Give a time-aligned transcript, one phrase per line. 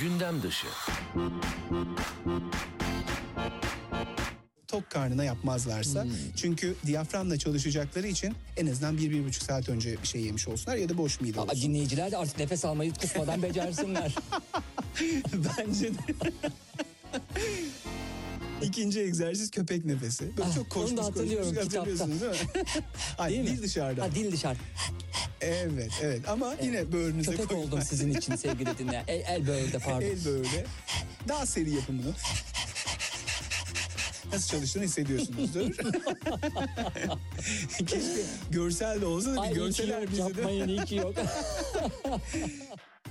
[0.00, 0.66] Gündem dışı.
[4.68, 6.04] tok karnına yapmazlarsa.
[6.04, 6.10] Hmm.
[6.36, 10.76] Çünkü diyaframla çalışacakları için en azından bir, bir buçuk saat önce bir şey yemiş olsunlar
[10.76, 11.60] ya da boş mide Aa, olsun.
[11.62, 14.14] dinleyiciler de artık nefes almayı kusmadan becersinler.
[15.58, 15.98] Bence de.
[18.62, 20.36] İkinci egzersiz köpek nefesi.
[20.36, 22.38] Böyle Ah, çok onu da koşmuş hatırlıyorum koşmuş hatırlıyorsunuz değil mi?
[23.18, 23.46] Ay, Değil mi?
[23.56, 24.02] dil dışarıda.
[24.02, 24.56] Ha, dil dışarı.
[25.40, 27.62] Evet evet ama yine böğrünüze Köpek koyun.
[27.62, 29.04] oldum sizin için sevgili dinleyen.
[29.08, 30.00] El, el böğürde pardon.
[30.06, 30.64] El böyle.
[31.28, 32.12] Daha seri yapın bunu.
[34.32, 35.70] Nasıl çalıştığını hissediyorsunuzdur.
[37.78, 40.22] Keşke görsel de olsa da bir Ay görseler bizi de.
[40.22, 41.14] yapmayın iyi ki yok.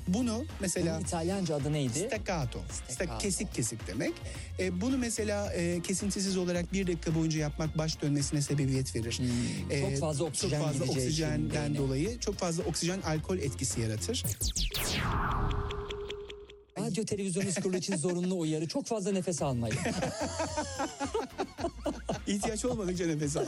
[0.08, 2.00] Bunu mesela Bunun İtalyanca adı neydi?
[2.00, 2.60] Staccato.
[2.60, 3.20] Sta- Staccato.
[3.20, 4.14] kesik kesik demek.
[4.60, 9.20] E, bunu mesela e, kesintisiz olarak bir dakika boyunca yapmak baş dönmesine sebebiyet verir.
[9.72, 9.90] E, Hmm.
[9.92, 14.24] Çok fazla oksijen Çok fazla için oksijenden dolayı çok fazla oksijen alkol etkisi yaratır.
[16.80, 18.68] Radyo televizyon kurulu için zorunlu uyarı.
[18.68, 19.78] Çok fazla nefes almayın.
[22.28, 23.46] İhtiyaç olmadıkça nefes al.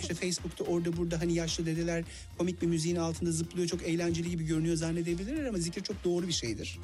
[0.00, 2.04] işte Facebook'ta orada burada hani yaşlı dedeler
[2.38, 6.32] komik bir müziğin altında zıplıyor çok eğlenceli gibi görünüyor zannedebilirler ama zikir çok doğru bir
[6.32, 6.78] şeydir.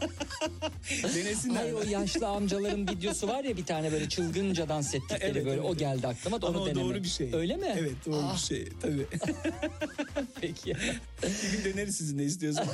[1.14, 1.56] Denesinler.
[1.60, 5.60] Hayır o yaşlı amcaların videosu var ya bir tane böyle çılgınca dans ettikleri Evet, böyle
[5.60, 6.84] evet, o geldi aklıma da onu Ama o denemek.
[6.84, 7.30] doğru bir şey.
[7.34, 7.74] Öyle mi?
[7.78, 9.06] Evet doğru Ah, bir şey tabii.
[10.40, 10.74] Peki.
[11.22, 12.70] bir gün deneriz sizin ne istiyorsanız.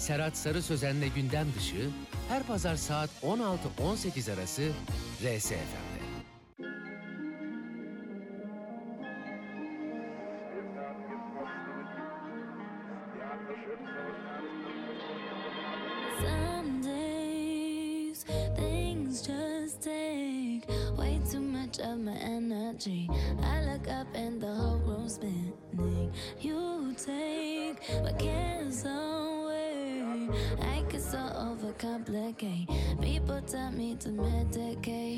[0.00, 1.90] Serhat Sarı Sözen'le gündem dışı
[2.28, 4.72] her pazar saat 16-18 arası
[5.22, 6.00] RSFM'de.
[16.22, 18.24] Some days.
[23.42, 26.12] I look up and the whole room's spinning.
[26.40, 28.49] You take my cares
[33.50, 35.09] People me to medicate.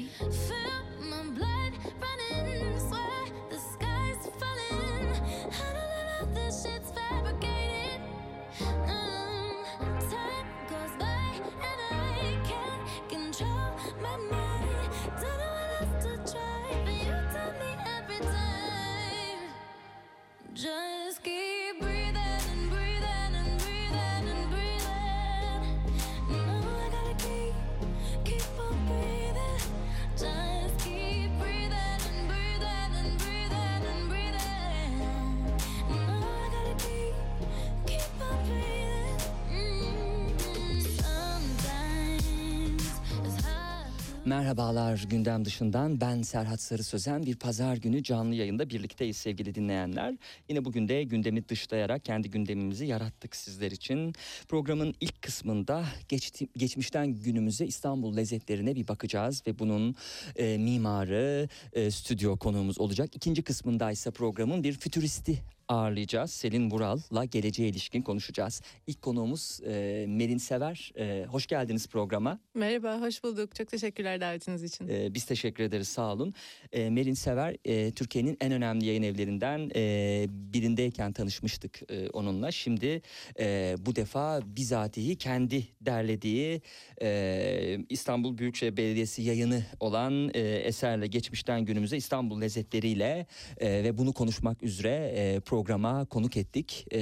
[44.27, 50.15] Merhabalar gündem dışından ben Serhat Sarı Sözen bir pazar günü canlı yayında birlikteyiz sevgili dinleyenler.
[50.49, 54.15] Yine bugün de gündemi dışlayarak kendi gündemimizi yarattık sizler için.
[54.49, 59.95] Programın ilk kısmında geçti, geçmişten günümüze İstanbul lezzetlerine bir bakacağız ve bunun
[60.37, 63.17] e, mimarı e, stüdyo konuğumuz olacak.
[63.17, 66.31] İkinci kısmında ise programın bir fütüristi ağırlayacağız.
[66.31, 68.63] Selin Vural'la geleceğe ilişkin konuşacağız.
[68.87, 70.93] İlk konuğumuz e, Melin Sever.
[70.99, 72.39] E, hoş geldiniz programa.
[72.55, 73.55] Merhaba, hoş bulduk.
[73.55, 74.89] Çok teşekkürler davetiniz için.
[74.89, 76.35] Ee, biz teşekkür ederiz sağ olun.
[76.73, 82.51] Ee, Merin Sever e, Türkiye'nin en önemli yayın evlerinden e, birindeyken tanışmıştık e, onunla.
[82.51, 83.03] Şimdi
[83.39, 86.63] e, bu defa bizatihi kendi derlediği
[87.03, 93.27] e, İstanbul Büyükşehir Belediyesi yayını olan e, eserle geçmişten günümüze İstanbul lezzetleriyle
[93.59, 96.87] e, ve bunu konuşmak üzere e, programa konuk ettik.
[96.93, 97.01] E,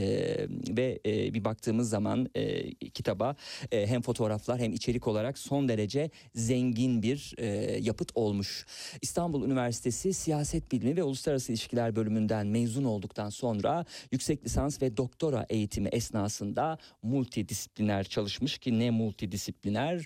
[0.69, 3.37] ve e, bir baktığımız zaman e, kitaba
[3.72, 7.47] e, hem fotoğraflar hem içerik olarak son derece zengin bir e,
[7.81, 8.66] yapıt olmuş.
[9.03, 15.47] İstanbul Üniversitesi Siyaset Bilimi ve Uluslararası İlişkiler bölümünden mezun olduktan sonra yüksek lisans ve doktora
[15.49, 20.04] eğitimi esnasında multidisipliner çalışmış ki ne multidisipliner?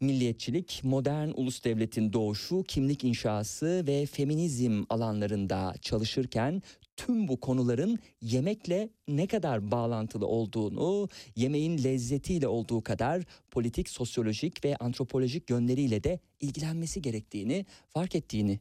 [0.00, 6.62] Milliyetçilik, modern ulus devletin doğuşu, kimlik inşası ve feminizm alanlarında çalışırken
[6.96, 14.76] tüm bu konuların yemekle ne kadar bağlantılı olduğunu, yemeğin lezzetiyle olduğu kadar politik, sosyolojik ve
[14.76, 18.60] antropolojik yönleriyle de ilgilenmesi gerektiğini fark ettiğini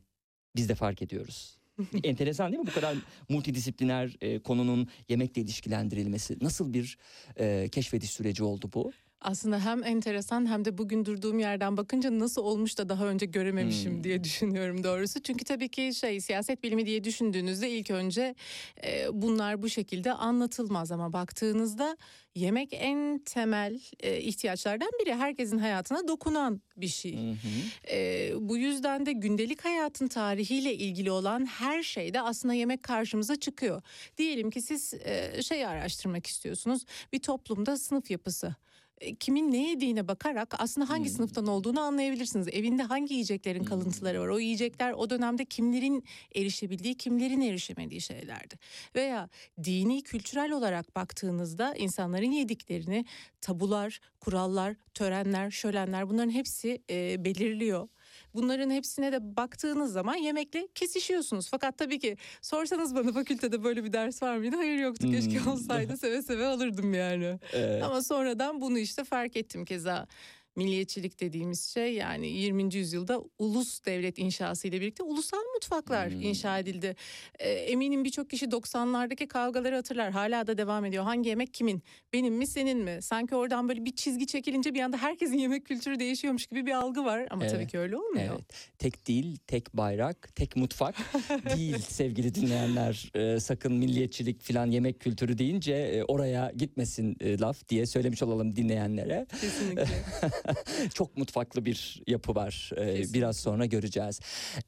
[0.55, 1.57] biz de fark ediyoruz.
[2.03, 2.97] Enteresan değil mi bu kadar
[3.29, 6.37] multidisipliner e, konunun yemekle ilişkilendirilmesi?
[6.41, 6.97] Nasıl bir
[7.39, 8.91] e, keşfediş süreci oldu bu?
[9.25, 13.93] Aslında hem enteresan hem de bugün durduğum yerden bakınca nasıl olmuş da daha önce görememişim
[13.95, 14.03] Hmm.
[14.03, 15.21] diye düşünüyorum doğrusu.
[15.21, 18.35] Çünkü tabii ki şey siyaset bilimi diye düşündüğünüzde ilk önce
[18.83, 21.97] e, bunlar bu şekilde anlatılmaz ama baktığınızda
[22.35, 25.15] yemek en temel e, ihtiyaçlardan biri.
[25.15, 27.13] Herkesin hayatına dokunan bir şey.
[27.17, 27.95] Hı hı.
[27.95, 33.81] E, bu yüzden de gündelik hayatın tarihiyle ilgili olan her şeyde aslında yemek karşımıza çıkıyor.
[34.17, 36.85] Diyelim ki siz e, şey araştırmak istiyorsunuz.
[37.13, 38.55] Bir toplumda sınıf yapısı.
[39.01, 41.15] E, Kimin ne yediğine bakarak aslında hangi Hmm.
[41.15, 42.47] sınıftan olduğunu anlayabilirsiniz.
[42.51, 44.27] Evinde hangi yiyeceklerin kalıntıları var.
[44.27, 46.03] O yiyecekler o dönemde kimlerin
[46.35, 48.55] erişebildiği, kimlerin erişemediği şeylerdi.
[48.95, 49.29] Veya
[49.63, 53.05] dini, kültürel olarak baktığınızda insanların yediklerini
[53.41, 57.87] tabular, kurallar, törenler, şölenler bunların hepsi e, belirliyor.
[58.35, 61.47] Bunların hepsine de baktığınız zaman yemekle kesişiyorsunuz.
[61.49, 64.55] Fakat tabii ki sorsanız bana fakültede böyle bir ders var mıydı?
[64.55, 65.11] Hayır yoktu.
[65.11, 65.51] Keşke Hmm.
[65.51, 67.39] olsaydı seve seve alırdım yani.
[67.53, 70.07] Ee, Ama sonradan bunu işte fark ettim keza.
[70.55, 72.75] Milliyetçilik dediğimiz şey yani 20.
[72.75, 76.21] yüzyılda ulus devlet inşası ile birlikte ulusal mutfaklar Hmm.
[76.21, 76.95] inşa edildi.
[77.39, 80.11] Ee, eminim birçok kişi 90'lardaki kavgaları hatırlar.
[80.11, 81.03] Hala da devam ediyor.
[81.03, 81.83] Hangi yemek kimin?
[82.13, 82.97] Benim mi senin mi?
[83.01, 87.05] Sanki oradan böyle bir çizgi çekilince bir anda herkesin yemek kültürü değişiyormuş gibi bir algı
[87.05, 87.27] var.
[87.29, 87.71] Ama tabii Evet.
[87.71, 88.35] ki öyle olmuyor.
[88.35, 88.71] Evet.
[88.79, 90.95] Tek dil, tek bayrak, tek mutfak
[91.57, 93.11] değil sevgili dinleyenler.
[93.15, 98.55] Ee, sakın milliyetçilik falan yemek kültürü deyince e, oraya gitmesin e, laf diye söylemiş olalım
[98.55, 99.25] dinleyenlere.
[99.41, 99.87] Kesinlikle.
[100.93, 102.71] Çok mutfaklı bir yapı var.
[102.77, 104.19] Ee, biraz sonra göreceğiz.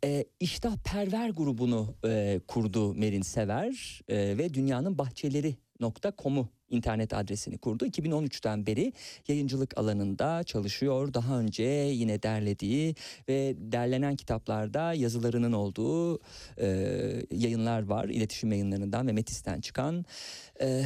[0.04, 5.56] Ee, İştah Perver grubunu e, kurdu Merin Sever e, ve dünyanın bahçeleri
[6.18, 7.86] .com'u internet adresini kurdu.
[7.86, 8.94] 2013'ten beri
[9.28, 11.14] yayıncılık alanında çalışıyor.
[11.14, 12.96] Daha önce yine derlediği
[13.30, 16.20] ve derlenen kitaplarda yazılarının olduğu
[16.58, 16.68] e,
[17.32, 18.06] yayınlar var.
[18.06, 20.06] İletişim yayınlarından ve Metis'ten çıkan.
[20.62, 20.84] E,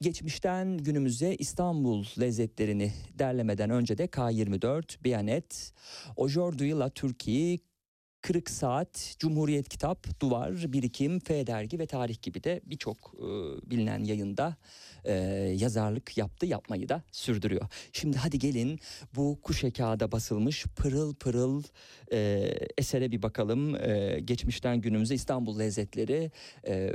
[0.00, 5.72] geçmişten günümüze İstanbul lezzetlerini derlemeden önce de K24, Biyanet,
[6.16, 7.58] Aujourd'hui La Türkiye,
[8.22, 13.26] Kırık Saat, Cumhuriyet Kitap, Duvar, Birikim, F Dergi ve Tarih gibi de birçok e,
[13.70, 14.56] bilinen yayında
[15.04, 15.12] e,
[15.56, 17.66] yazarlık yaptı, yapmayı da sürdürüyor.
[17.92, 18.80] Şimdi hadi gelin
[19.16, 21.62] bu kuşe kağıda basılmış pırıl pırıl
[22.12, 23.74] e, esere bir bakalım.
[23.74, 26.30] E, geçmişten günümüze İstanbul lezzetleri.
[26.66, 26.92] E,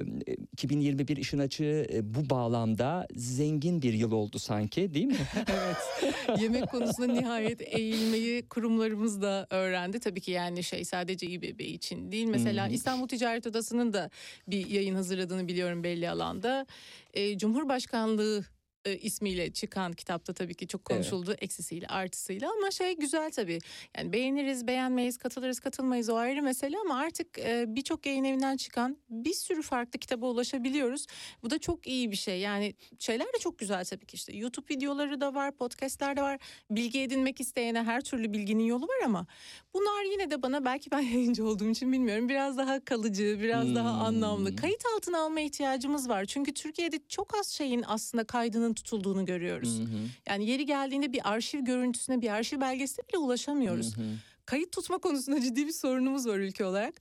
[0.53, 5.17] 2021 işin açığı e, bu bağlamda zengin bir yıl oldu sanki değil mi?
[5.35, 6.11] evet.
[6.41, 9.99] Yemek konusunda nihayet eğilmeyi kurumlarımız da öğrendi.
[9.99, 12.25] Tabii ki yani şey sadece İBB için değil.
[12.25, 12.71] Mesela hı.
[12.71, 14.09] İstanbul Ticaret Odası'nın da
[14.47, 16.65] bir yayın hazırladığını biliyorum belli alanda.
[17.13, 18.45] Ee, Cumhurbaşkanlığı
[18.85, 20.97] e, ismiyle çıkan kitapta tabii ki çok Evet.
[21.09, 23.59] konuşuldu eksisiyle artısıyla ama şey güzel tabii.
[23.97, 28.97] Yani beğeniriz beğenmeyiz katılırız katılmayız o ayrı mesele ama artık e, birçok yayın evinden çıkan
[29.09, 31.05] bir sürü farklı kitaba ulaşabiliyoruz.
[31.43, 32.39] Bu da çok iyi bir şey.
[32.39, 36.39] Yani şeyler de çok güzel tabii ki işte YouTube videoları da var podcastler de var.
[36.71, 39.27] Bilgi edinmek isteyene her türlü bilginin yolu var ama
[39.73, 43.93] bunlar yine de bana belki ben yayıncı olduğum için bilmiyorum biraz daha kalıcı biraz daha
[43.95, 44.01] Hmm.
[44.05, 46.25] anlamlı kayıt altına alma ihtiyacımız var.
[46.25, 49.79] Çünkü Türkiye'de çok az şeyin aslında kaydının tutulduğunu görüyoruz.
[49.79, 49.97] Hı hı,
[50.29, 53.97] Yani yeri geldiğinde bir arşiv görüntüsüne bir arşiv belgesine bile ulaşamıyoruz.
[53.97, 54.05] hı hı.
[54.45, 56.93] Kayıt tutma konusunda ciddi bir sorunumuz var ülke olarak.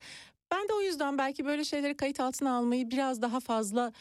[0.50, 3.92] Ben de o yüzden belki böyle şeyleri kayıt altına almayı biraz daha fazla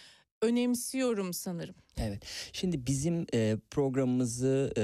[0.42, 1.76] önemsiyorum sanırım.
[1.98, 2.24] Evet.
[2.54, 4.82] Şimdi bizim e, programımızı e,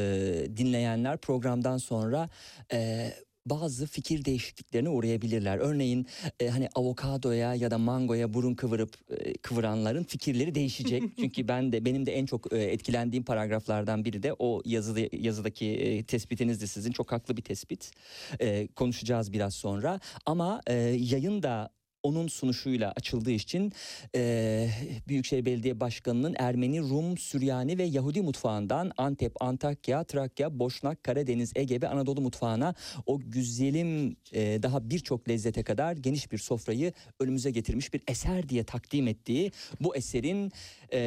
[0.57, 2.29] dinleyenler programdan sonra
[2.73, 3.11] e,
[3.45, 5.57] bazı fikir değişikliklerine uğrayabilirler.
[5.57, 6.07] Örneğin
[6.39, 11.03] e, hani avokadoya ya da mangoya burun kıvırıp e, kıvıranların fikirleri değişecek.
[11.19, 15.65] Çünkü ben de benim de en çok e, etkilendiğim paragraflardan biri de o yazılı yazıdaki
[15.65, 17.91] e, tespitiniz de sizin çok haklı bir tespit.
[18.39, 19.99] E, konuşacağız biraz sonra.
[20.25, 21.69] Ama e, yayın da
[22.03, 23.73] onun sunuşuyla açıldığı için
[24.15, 24.69] e,
[25.07, 31.81] Büyükşehir Belediye Başkanı'nın Ermeni, Rum, Süryani ve Yahudi mutfağından Antep, Antakya, Trakya, Boşnak, Karadeniz, Ege
[31.81, 32.75] ve Anadolu mutfağına
[33.05, 38.63] o güzelim e, daha birçok lezzete kadar geniş bir sofrayı önümüze getirmiş bir eser diye
[38.63, 40.51] takdim ettiği bu eserin
[40.93, 40.99] e,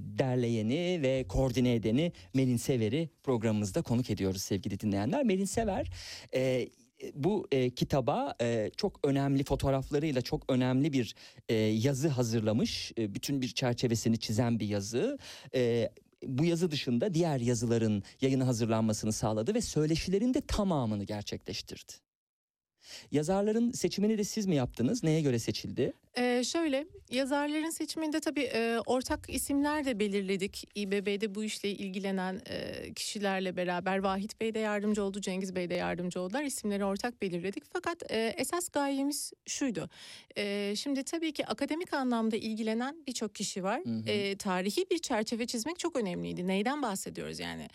[0.00, 5.24] derleyeni ve koordine edeni Melin Sever'i programımızda konuk ediyoruz sevgili dinleyenler.
[5.24, 5.90] Melin Sever
[6.34, 6.68] e,
[7.14, 11.14] bu e, kitaba e, çok önemli fotoğraflarıyla çok önemli bir
[11.48, 12.92] e, yazı hazırlamış.
[12.98, 15.18] E, bütün bir çerçevesini çizen bir yazı.
[15.54, 15.90] E,
[16.26, 22.03] bu yazı dışında diğer yazıların yayına hazırlanmasını sağladı ve söyleşilerin de tamamını gerçekleştirdi.
[23.12, 25.04] Yazarların seçimini de siz mi yaptınız?
[25.04, 25.92] Neye göre seçildi?
[26.18, 30.68] Ee, şöyle yazarların seçiminde tabii e, ortak isimler de belirledik.
[30.74, 35.74] İBB'de bu işle ilgilenen e, kişilerle beraber Vahit Bey de yardımcı oldu, Cengiz Bey de
[35.74, 36.42] yardımcı oldular.
[36.42, 37.64] İsimleri ortak belirledik.
[37.72, 39.90] Fakat e, esas gayemiz şuydu.
[40.36, 43.80] E, şimdi tabii ki akademik anlamda ilgilenen birçok kişi var.
[43.84, 44.10] Hı hı.
[44.10, 46.46] E, tarihi bir çerçeve çizmek çok önemliydi.
[46.46, 47.68] Neyden bahsediyoruz yani?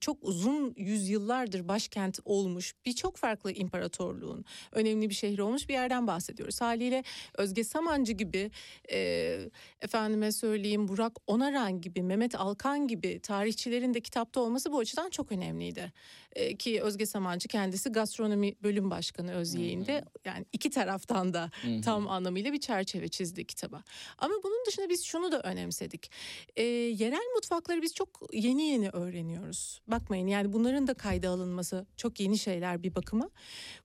[0.00, 6.60] Çok uzun yüzyıllardır başkent olmuş birçok farklı imparatorluğun önemli bir şehri olmuş bir yerden bahsediyoruz.
[6.60, 7.04] Haliyle
[7.38, 8.50] Özge Samancı gibi
[8.92, 9.40] e,
[9.80, 15.32] efendime söyleyeyim Burak Onaran gibi Mehmet Alkan gibi tarihçilerin de kitapta olması bu açıdan çok
[15.32, 15.92] önemliydi.
[16.32, 21.50] E, ki Özge Samancı kendisi gastronomi bölüm başkanı Özyeğin'de yani iki taraftan da
[21.82, 23.82] tam anlamıyla bir çerçeve çizdi kitaba.
[24.18, 26.10] Ama bunun dışında biz şunu da önemsedik.
[26.56, 29.47] E, yerel mutfakları biz çok yeni yeni öğreniyoruz.
[29.86, 33.30] Bakmayın yani bunların da kayda alınması çok yeni şeyler bir bakıma.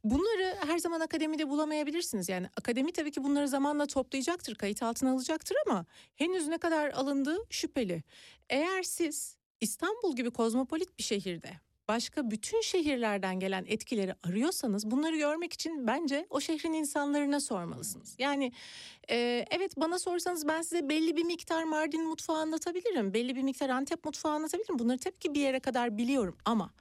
[0.03, 2.29] Bunları her zaman akademide bulamayabilirsiniz.
[2.29, 7.37] Yani akademi tabii ki bunları zamanla toplayacaktır, kayıt altına alacaktır ama henüz ne kadar alındığı
[7.49, 8.03] şüpheli.
[8.49, 11.49] Eğer siz İstanbul gibi kozmopolit bir şehirde
[11.87, 18.15] başka bütün şehirlerden gelen etkileri arıyorsanız bunları görmek için bence o şehrin insanlarına sormalısınız.
[18.19, 18.51] Yani
[19.09, 23.13] e, evet bana sorsanız ben size belli bir miktar Mardin mutfağı anlatabilirim.
[23.13, 24.79] Belli bir miktar Antep mutfağı anlatabilirim.
[24.79, 26.73] Bunları tabii ki bir yere kadar biliyorum ama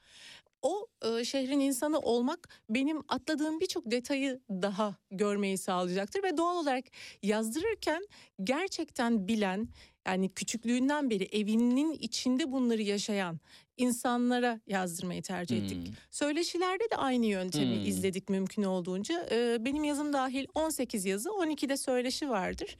[0.62, 6.84] o e, şehrin insanı olmak benim atladığım birçok detayı daha görmeyi sağlayacaktır ve doğal olarak
[7.22, 8.06] yazdırırken
[8.44, 9.68] gerçekten bilen
[10.06, 13.40] yani küçüklüğünden beri evinin içinde bunları yaşayan
[13.76, 15.86] insanlara yazdırmayı tercih ettik.
[15.88, 15.94] Hmm.
[16.10, 17.86] Söyleşilerde de aynı yöntemi Hmm.
[17.86, 19.26] izledik mümkün olduğunca.
[19.30, 22.76] Ee, benim yazım dahil 18 yazı, 12'de söyleşi vardır.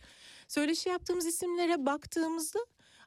[0.48, 2.58] Söyleşi yaptığımız isimlere baktığımızda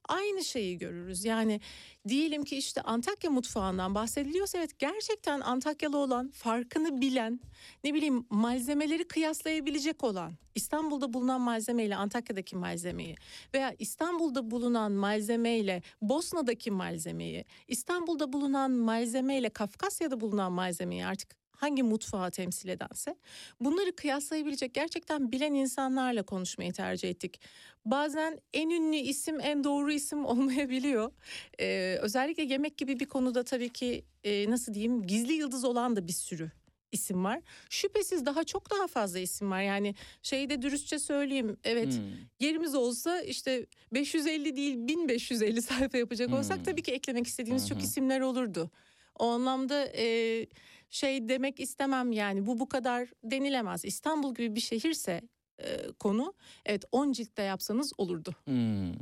[0.09, 1.25] aynı şeyi görürüz.
[1.25, 1.61] Yani
[2.07, 7.39] diyelim ki işte Antakya mutfağından bahsediliyorsa evet gerçekten Antakyalı olan, farkını bilen,
[7.83, 13.15] ne bileyim malzemeleri kıyaslayabilecek olan, İstanbul'da bulunan malzemeyle Antakya'daki malzemeyi
[13.53, 22.31] veya İstanbul'da bulunan malzemeyle Bosna'daki malzemeyi, İstanbul'da bulunan malzemeyle Kafkasya'da bulunan malzemeyi artık hangi mutfağı
[22.31, 23.15] temsil edense
[23.59, 27.41] bunları kıyaslayabilecek gerçekten bilen insanlarla konuşmayı tercih ettik.
[27.85, 31.11] Bazen en ünlü isim en doğru isim olmayabiliyor.
[31.59, 36.07] Ee, özellikle yemek gibi bir konuda tabii ki e, nasıl diyeyim gizli yıldız olan da
[36.07, 36.51] bir sürü
[36.91, 37.41] isim var.
[37.69, 39.61] Şüphesiz daha çok daha fazla isim var.
[39.61, 41.57] Yani şeyi de dürüstçe söyleyeyim.
[41.63, 42.29] Evet Hmm.
[42.39, 46.63] yerimiz olsa işte 550 değil 1550 sayfa yapacak olsak Hmm.
[46.63, 48.71] tabii ki eklemek istediğimiz Hı çok isimler olurdu.
[49.19, 50.47] O anlamda e,
[50.89, 53.85] şey demek istemem yani bu bu kadar denilemez.
[53.85, 55.21] İstanbul gibi bir şehirse
[55.59, 56.33] e, konu
[56.65, 58.35] evet 10 ciltte yapsanız olurdu.
[58.45, 58.93] Hmm.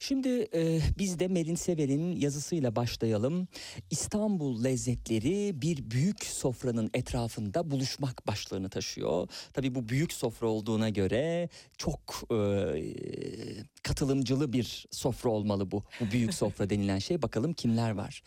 [0.00, 3.48] Şimdi e, biz de Merin Sever'in yazısıyla başlayalım.
[3.90, 9.28] İstanbul lezzetleri bir büyük sofranın etrafında buluşmak başlığını taşıyor.
[9.52, 11.48] Tabii bu büyük sofra olduğuna göre
[11.78, 12.00] çok
[12.32, 12.36] e,
[13.82, 15.82] katılımcılı bir sofra olmalı bu.
[16.00, 17.22] Bu büyük sofra denilen şey.
[17.22, 18.22] Bakalım kimler var?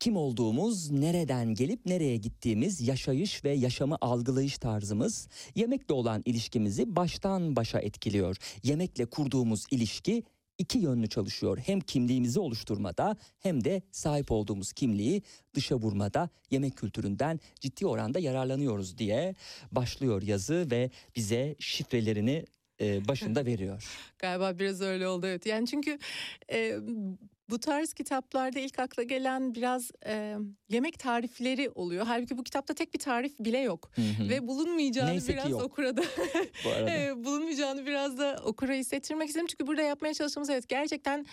[0.00, 7.56] Kim olduğumuz, nereden gelip nereye gittiğimiz, yaşayış ve yaşamı algılayış tarzımız yemekle olan ilişkimizi baştan
[7.56, 8.36] başa etkiliyor.
[8.62, 10.22] Yemekle kurduğumuz ilişki
[10.58, 11.58] iki yönlü çalışıyor.
[11.58, 15.22] Hem kimliğimizi oluşturmada hem de sahip olduğumuz kimliği
[15.54, 19.34] dışa vurmada yemek kültüründen ciddi oranda yararlanıyoruz diye
[19.72, 22.44] başlıyor yazı ve bize şifrelerini
[22.80, 23.98] e, başında veriyor.
[24.18, 25.46] Galiba biraz öyle oldu evet.
[25.46, 25.98] Yani çünkü
[26.52, 26.78] e,
[27.50, 30.36] bu tarz kitaplarda ilk akla gelen biraz e,
[30.68, 32.06] yemek tarifleri oluyor.
[32.06, 33.90] Halbuki bu kitapta tek bir tarif bile yok.
[33.94, 34.28] Hı hı.
[34.28, 36.02] Ve bulunmayacağını Neyse biraz okura da
[37.16, 39.46] Bu bulunmayacağını biraz da okura hissettirmek istedim.
[39.46, 41.26] Çünkü burada yapmaya çalıştığımız evet gerçekten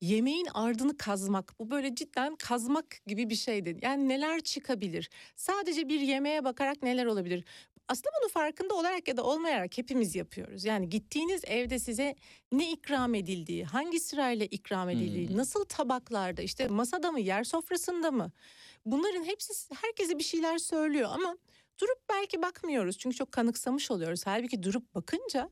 [0.00, 1.58] yemeğin ardını kazmak.
[1.60, 3.78] Bu böyle cidden kazmak gibi bir şeydi.
[3.82, 5.10] Yani neler çıkabilir?
[5.36, 7.44] Sadece bir yemeğe bakarak neler olabilir?
[7.88, 10.64] Aslında bunu farkında olarak ya da olmayarak hepimiz yapıyoruz.
[10.64, 12.14] Yani gittiğiniz evde size
[12.52, 15.36] ne ikram edildiği, hangi sırayla ikram edildiği, Hmm.
[15.36, 18.32] nasıl tabaklarda, işte masada mı, yer sofrasında mı?
[18.86, 21.36] Bunların hepsi herkese bir şeyler söylüyor ama
[21.80, 22.98] durup belki bakmıyoruz.
[22.98, 24.22] Çünkü çok kanıksamış oluyoruz.
[24.26, 25.50] Halbuki durup bakınca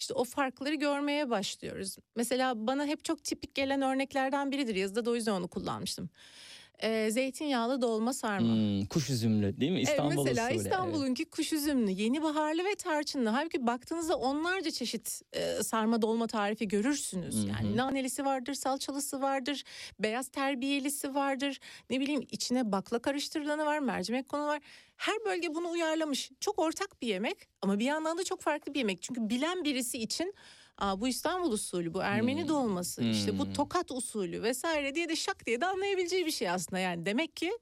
[0.00, 1.96] işte o farkları görmeye başlıyoruz.
[2.16, 4.74] Mesela bana hep çok tipik gelen örneklerden biridir.
[4.74, 6.10] Yazıda da o yüzden onu kullanmıştım.
[6.82, 8.54] Ee, zeytinyağlı dolma sarma.
[8.54, 9.80] Hmm, kuş üzümlü değil mi?
[9.80, 10.66] İstanbul evet, mesela usulü, evet.
[10.66, 13.28] İstanbul'unki kuş üzümlü, yeni baharlı ve tarçınlı.
[13.28, 17.34] Halbuki baktığınızda onlarca çeşit e, sarma dolma tarifi görürsünüz.
[17.34, 17.48] Hı hı.
[17.48, 19.64] Yani nanelisi vardır, salçalısı vardır,
[19.98, 21.60] beyaz terbiyelisi vardır.
[21.90, 24.60] Ne bileyim içine bakla karıştırılanı var, mercimek konu var.
[25.00, 26.30] Her bölge bunu uyarlamış.
[26.40, 29.02] Çok ortak bir yemek ama bir yandan da çok farklı bir yemek.
[29.02, 30.34] Çünkü bilen birisi için
[30.78, 32.48] Aa, bu İstanbul usulü, bu Ermeni Hmm.
[32.48, 33.38] dolması, işte Hmm.
[33.38, 36.80] bu Tokat usulü vesaire diye de şak diye de anlayabileceği bir şey aslında.
[36.80, 37.52] Yani demek ki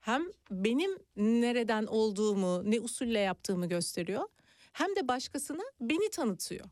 [0.00, 4.28] hem benim nereden olduğumu, ne usulle yaptığımı gösteriyor.
[4.72, 6.66] Hem de başkasına beni tanıtıyor.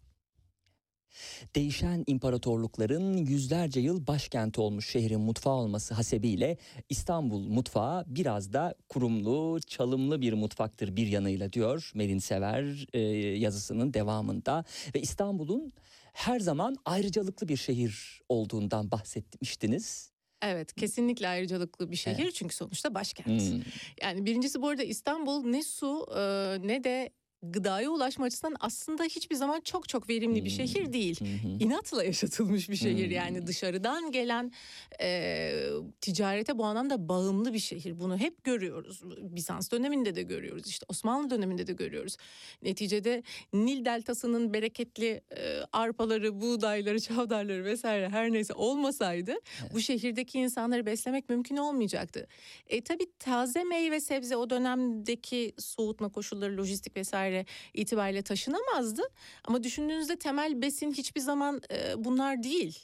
[1.57, 6.57] Değişen imparatorlukların yüzlerce yıl başkenti olmuş şehrin mutfağı olması hasebiyle
[6.89, 13.01] İstanbul mutfağı biraz da kurumlu, çalımlı bir mutfaktır bir yanıyla diyor Merin Sever e,
[13.39, 14.65] yazısının devamında.
[14.95, 15.73] Ve İstanbul'un
[16.13, 20.11] her zaman ayrıcalıklı bir şehir olduğundan bahsetmiştiniz.
[20.43, 23.43] Evet kesinlikle ayrıcalıklı bir şehir çünkü sonuçta başkent.
[23.43, 23.63] Hmm.
[24.03, 26.21] Yani birincisi bu arada İstanbul ne su e,
[26.69, 27.11] ne de
[27.43, 30.67] gıdaya ulaşma açısından aslında hiçbir zaman çok çok verimli bir Hmm.
[30.67, 31.21] şehir değil.
[31.21, 31.53] Hı hı.
[31.61, 33.11] İnatla yaşatılmış bir şehir Hmm.
[33.15, 34.53] yani dışarıdan gelen
[35.01, 35.53] e,
[36.01, 38.01] ticarete bu anlamda bağımlı bir şehir.
[38.01, 39.03] Bunu hep görüyoruz.
[39.21, 42.17] Bizans döneminde de görüyoruz işte Osmanlı döneminde de görüyoruz.
[42.63, 49.35] Neticede Nil deltasının bereketli e, arpaları, buğdayları, çavdarları vesaire her neyse olmasaydı
[49.75, 52.27] bu şehirdeki insanları beslemek mümkün olmayacaktı.
[52.67, 57.30] E tabii taze meyve sebze o dönemdeki soğutma koşulları, lojistik vesaire
[57.75, 59.03] itibariyle taşınamazdı.
[59.45, 62.79] Ama düşündüğünüzde temel besin hiçbir zaman e, bunlar değil.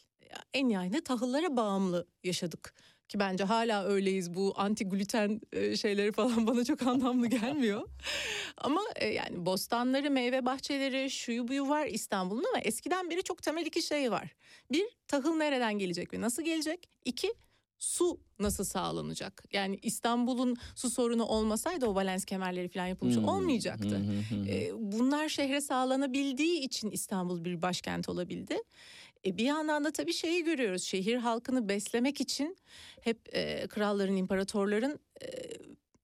[0.54, 2.74] En nihayetinde tahıllara bağımlı yaşadık.
[3.08, 7.88] Ki bence hala öyleyiz bu anti gluten e, şeyleri falan bana çok anlamlı gelmiyor.
[8.56, 13.66] ama e, yani bostanları, meyve bahçeleri, şuyu buyu var İstanbul'un ama eskiden beri çok temel
[13.66, 14.34] iki şey var.
[14.72, 16.88] Bir, tahıl nereden gelecek ve nasıl gelecek?
[17.04, 17.34] İki,
[17.78, 19.44] su nasıl sağlanacak?
[19.52, 23.28] Yani İstanbul'un su sorunu olmasaydı o valens kemerleri falan yapılmış Hmm.
[23.28, 24.02] olmayacaktı.
[24.48, 28.58] E, bunlar şehre sağlanabildiği için İstanbul bir başkent olabildi.
[29.26, 30.82] E, bir yandan da tabii şeyi görüyoruz.
[30.82, 32.56] Şehir halkını beslemek için
[33.00, 35.26] hep e, kralların, imparatorların e,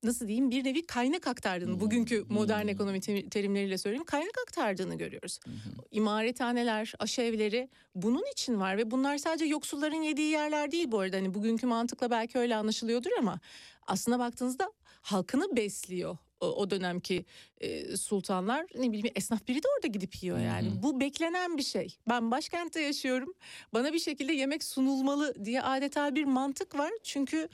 [0.03, 2.69] nasıl diyeyim bir nevi kaynak aktardığını, Hmm, bugünkü modern hmm.
[2.69, 5.41] ekonomi te- terimleriyle söyleyeyim kaynak aktardığını görüyoruz.
[5.45, 5.51] Hı.
[5.91, 11.17] İmarethaneler, aşevleri bunun için var ve bunlar sadece yoksulların yediği yerler değil bu arada.
[11.17, 13.41] Hani bugünkü mantıkla belki öyle anlaşılıyordur ama
[13.87, 17.25] aslına baktığınızda halkını besliyor o, dönemki
[17.61, 20.69] e, sultanlar ne bileyim esnaf biri de orada gidip yiyor yani.
[20.69, 20.83] Hı hı.
[20.83, 21.97] Bu beklenen bir şey.
[22.09, 23.35] Ben başkentte yaşıyorum.
[23.75, 26.93] Bana bir şekilde yemek sunulmalı diye adeta bir mantık var.
[27.03, 27.49] Çünkü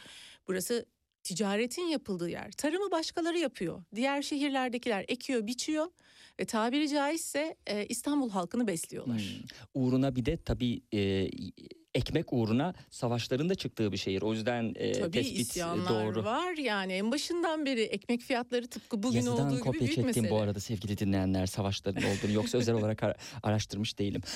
[0.49, 0.87] burası
[1.29, 2.53] ticaretin yapıldığı yer.
[2.53, 3.83] Tarımı başkaları yapıyor.
[3.95, 5.87] Diğer şehirlerdekiler ekiyor, biçiyor
[6.41, 9.19] ve tabiri caizse e, İstanbul halkını besliyorlar.
[9.19, 9.83] Hmm.
[9.83, 11.29] Uğruna bir de tabii e,
[11.99, 14.23] ekmek uğruna savaşların da çıktığı bir şehir.
[14.23, 16.25] O yüzden e, Tabii tespit isyanlar doğru.
[16.25, 20.07] var yani en başından beri ekmek fiyatları tıpkı bugün Yazıdan olduğu gibi kopya büyük çektim
[20.07, 20.31] mesele.
[20.31, 24.23] bu arada sevgili dinleyenler savaşların olduğunu yoksa özel olarak ara- araştırmış değilim.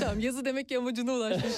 [0.00, 1.52] Tamam yazı demek ki amacına ulaşmış.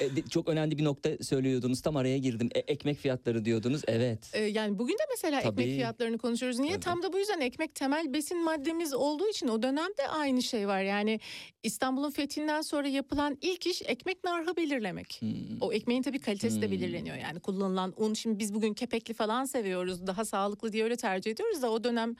[0.00, 2.48] E, Çok önemli bir nokta söylüyordunuz tam araya girdim.
[2.54, 4.30] E, ekmek fiyatları diyordunuz evet.
[4.32, 5.74] Ee, yani bugün de mesela ekmek Tabii.
[5.74, 6.58] fiyatlarını konuşuyoruz.
[6.58, 6.72] Niye?
[6.72, 6.84] Tabii.
[6.84, 10.82] Tam da bu yüzden ekmek temel besin maddemiz olduğu için o dönemde aynı şey var.
[10.82, 11.20] Yani
[11.62, 15.16] İstanbul'un fethinden sonra yapılan ilk iş ekmek narhı belirlemek.
[15.20, 15.30] Hmm.
[15.60, 16.72] O ekmeğin tabii kalitesi de Hmm.
[16.72, 17.16] belirleniyor.
[17.16, 20.06] Yani kullanılan un şimdi biz bugün kepekli falan seviyoruz.
[20.06, 22.14] Daha sağlıklı diye öyle tercih ediyoruz da o dönem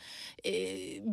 [0.44, 0.52] e,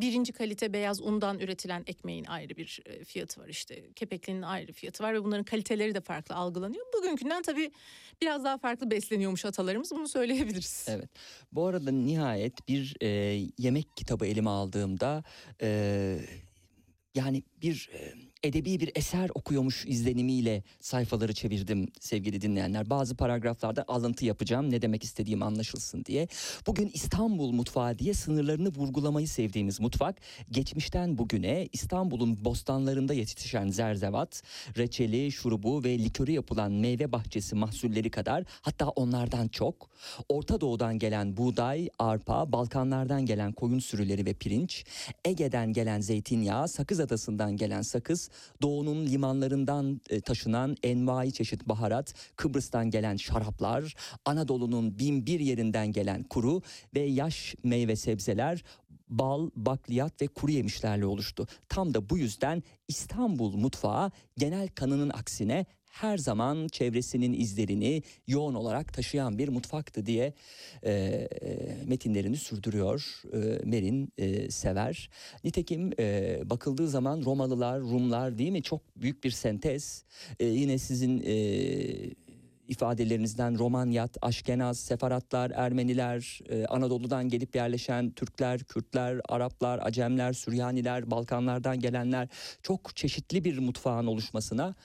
[0.01, 3.93] birinci kalite beyaz undan üretilen ekmeğin ayrı bir e, fiyatı var işte.
[3.95, 6.85] Kepeklinin ayrı fiyatı var ve bunların kaliteleri de farklı algılanıyor.
[6.97, 7.71] Bugünkünden tabii
[8.21, 10.85] biraz daha farklı besleniyormuş atalarımız bunu söyleyebiliriz.
[10.89, 11.09] Evet.
[11.51, 13.07] Bu arada nihayet bir e,
[13.57, 15.23] yemek kitabı elime aldığımda
[15.61, 16.19] e,
[17.15, 18.13] yani bir e,
[18.45, 22.89] edebi bir eser okuyormuş izlenimiyle sayfaları çevirdim sevgili dinleyenler.
[22.89, 26.27] Bazı paragraflarda alıntı yapacağım ne demek istediğim anlaşılsın diye.
[26.67, 30.15] Bugün İstanbul mutfağı diye sınırlarını vurgulamayı sevdiğimiz mutfak
[30.51, 34.41] geçmişten bugüne İstanbul'un bostanlarında yetişen zerzevat,
[34.77, 39.89] reçeli, şurubu ve likörü yapılan meyve bahçesi mahsulleri kadar hatta onlardan çok
[40.29, 44.85] Orta Doğu'dan gelen buğday, arpa, Balkanlardan gelen koyun sürüleri ve pirinç,
[45.25, 48.29] Ege'den gelen zeytinyağı, Sakız Adası'ndan gelen sakız,
[48.61, 53.95] Doğu'nun limanlarından e, taşınan envai çeşit baharat, Kıbrıs'tan gelen şaraplar,
[54.25, 56.61] Anadolu'nun bin bir yerinden gelen kuru
[56.95, 58.63] ve yaş meyve sebzeler,
[59.09, 61.47] bal, bakliyat ve kuru yemişlerle oluştu.
[61.69, 68.93] Tam da bu yüzden İstanbul mutfağı genel kanının aksine her zaman çevresinin izlerini yoğun olarak
[68.93, 70.33] taşıyan bir mutfaktı diye
[70.83, 71.27] e, e,
[71.85, 75.09] metinlerini sürdürüyor e, Merin e, Sever.
[75.43, 80.03] Nitekim e, bakıldığı zaman Romalılar, Rumlar değil mi çok büyük bir sentez.
[80.39, 81.35] E, yine sizin e,
[82.67, 91.79] ifadelerinizden Romanyat, Aşkenaz, Sefaratlar, Ermeniler, e, Anadolu'dan gelip yerleşen Türkler, Kürtler, Araplar, Acemler, Süryaniler, Balkanlardan
[91.79, 92.27] gelenler
[92.63, 94.75] çok çeşitli bir mutfağın oluşmasına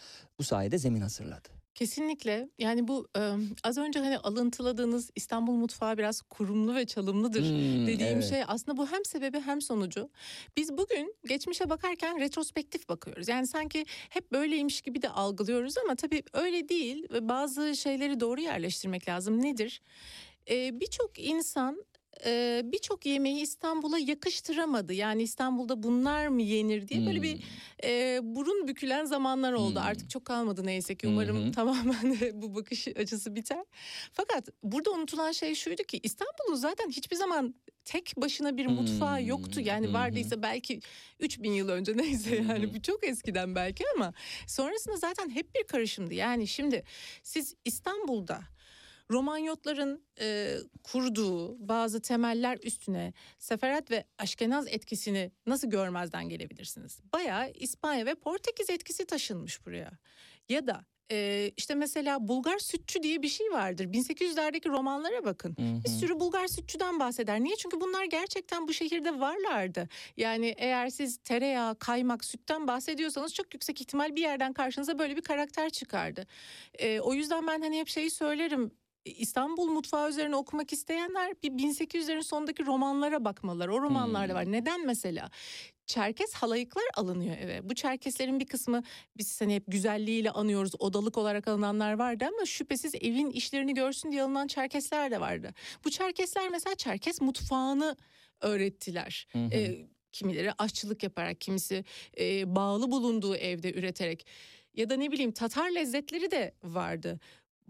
[0.41, 1.49] bu sayede zemin hazırladı.
[1.75, 2.49] Kesinlikle.
[2.59, 3.21] Yani bu e,
[3.65, 7.43] az önce hani alıntıladığınız İstanbul mutfağı biraz kurumlu ve çalımlıdır.
[7.43, 8.29] Hmm, dediğim evet.
[8.31, 10.11] şey aslında bu hem sebebi hem sonucu.
[10.57, 13.29] Biz bugün geçmişe bakarken retrospektif bakıyoruz.
[13.29, 18.41] Yani sanki hep böyleymiş gibi de algılıyoruz ama tabii öyle değil ve bazı şeyleri doğru
[18.41, 19.43] yerleştirmek lazım.
[19.43, 19.83] Nedir?
[20.51, 21.85] Ee, Birçok insan
[22.27, 24.93] e, birçok yemeği İstanbul'a yakıştıramadı.
[24.93, 27.41] Yani İstanbul'da bunlar mı yenir diye böyle bir
[27.85, 29.81] e, burun bükülen zamanlar oldu.
[29.81, 29.87] Hmm.
[29.87, 31.09] Artık çok kalmadı neyse ki.
[31.09, 31.53] Umarım hı.
[31.53, 33.65] tamamen bu bakış açısı biter.
[34.13, 39.27] Fakat burada unutulan şey şuydu ki İstanbul'un zaten hiçbir zaman tek başına bir mutfağı Hmm.
[39.27, 39.61] yoktu.
[39.61, 39.93] Yani hı.
[39.93, 40.81] vardıysa belki
[41.21, 44.13] 3000 yıl önce neyse yani bu çok eskiden belki ama
[44.47, 46.15] sonrasında zaten hep bir karışımdı.
[46.15, 46.85] Yani şimdi
[47.23, 48.41] siz İstanbul'da
[49.11, 57.01] Romanyotların e, kurduğu bazı temeller üstüne Seferat ve Aşkenaz etkisini nasıl görmezden gelebilirsiniz?
[57.13, 59.91] Bayağı İspanya ve Portekiz etkisi taşınmış buraya.
[60.49, 63.85] Ya da e, işte mesela Bulgar sütçü diye bir şey vardır.
[63.85, 65.51] 1800'lerdeki romanlara bakın.
[65.51, 65.93] Hı Bir hı.
[65.93, 67.41] sürü Bulgar sütçüden bahseder.
[67.41, 67.57] Niye?
[67.57, 69.89] Çünkü bunlar gerçekten bu şehirde varlardı.
[70.17, 75.23] Yani eğer siz tereyağı, kaymak, sütten bahsediyorsanız çok yüksek ihtimal bir yerden karşınıza böyle bir
[75.23, 76.27] karakter çıkardı.
[76.79, 78.71] Ee, o yüzden ben hani hep şeyi söylerim.
[79.05, 83.69] İstanbul mutfağı üzerine okumak isteyenler bir 1800'lerin sonundaki romanlara bakmalılar.
[83.69, 84.53] O romanlarda var.
[84.53, 85.31] Neden mesela?
[85.87, 87.69] Çerkes halayıklar alınıyor eve.
[87.69, 88.83] Bu Çerkeslerin bir kısmı
[89.17, 90.73] biz hani hep güzelliğiyle anıyoruz.
[90.79, 95.55] Odalık olarak alınanlar vardı ama şüphesiz evin işlerini görsün diye alınan Çerkesler de vardı.
[95.85, 97.97] Bu Çerkesler mesela Çerkes mutfağını
[98.41, 99.27] öğrettiler.
[99.33, 99.49] Hı hı.
[99.53, 101.85] Ee, kimileri aşçılık yaparak, kimisi
[102.19, 104.27] e, bağlı bulunduğu evde üreterek
[104.75, 107.21] ya da ne bileyim Tatar lezzetleri de vardı.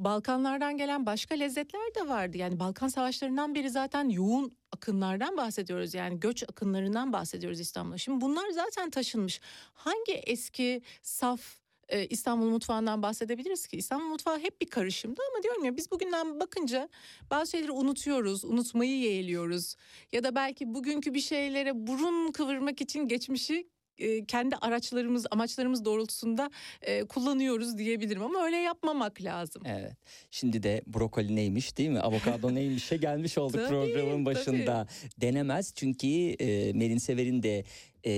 [0.04, 2.36] Balkanlardan gelen başka lezzetler de vardı.
[2.38, 5.94] Yani Balkan savaşlarından beri zaten yoğun akınlardan bahsediyoruz.
[5.94, 7.98] Yani göç akınlarından bahsediyoruz İstanbul'a.
[7.98, 9.40] Şimdi bunlar zaten taşınmış.
[9.74, 11.40] Hangi eski saf
[11.88, 13.76] e, İstanbul mutfağından bahsedebiliriz ki?
[13.76, 16.88] İstanbul mutfağı hep bir karışımdı ama diyorum ya biz bugünden bakınca
[17.30, 19.76] bazı şeyleri unutuyoruz, unutmayı yeğliyoruz.
[20.12, 23.68] Ya da belki bugünkü bir şeylere burun kıvırmak için geçmişi
[24.00, 26.50] e, kendi araçlarımız, amaçlarımız doğrultusunda
[26.82, 29.62] e, kullanıyoruz diyebilirim ama öyle yapmamak lazım.
[29.66, 29.92] Evet.
[30.30, 32.00] Şimdi de brokoli neymiş değil mi?
[32.00, 34.34] Avokado neymişe gelmiş olduk Tabii, programın tabii.
[34.34, 34.86] başında.
[35.20, 37.64] Denemez çünkü e, Merin Sever'in de
[38.04, 38.12] e,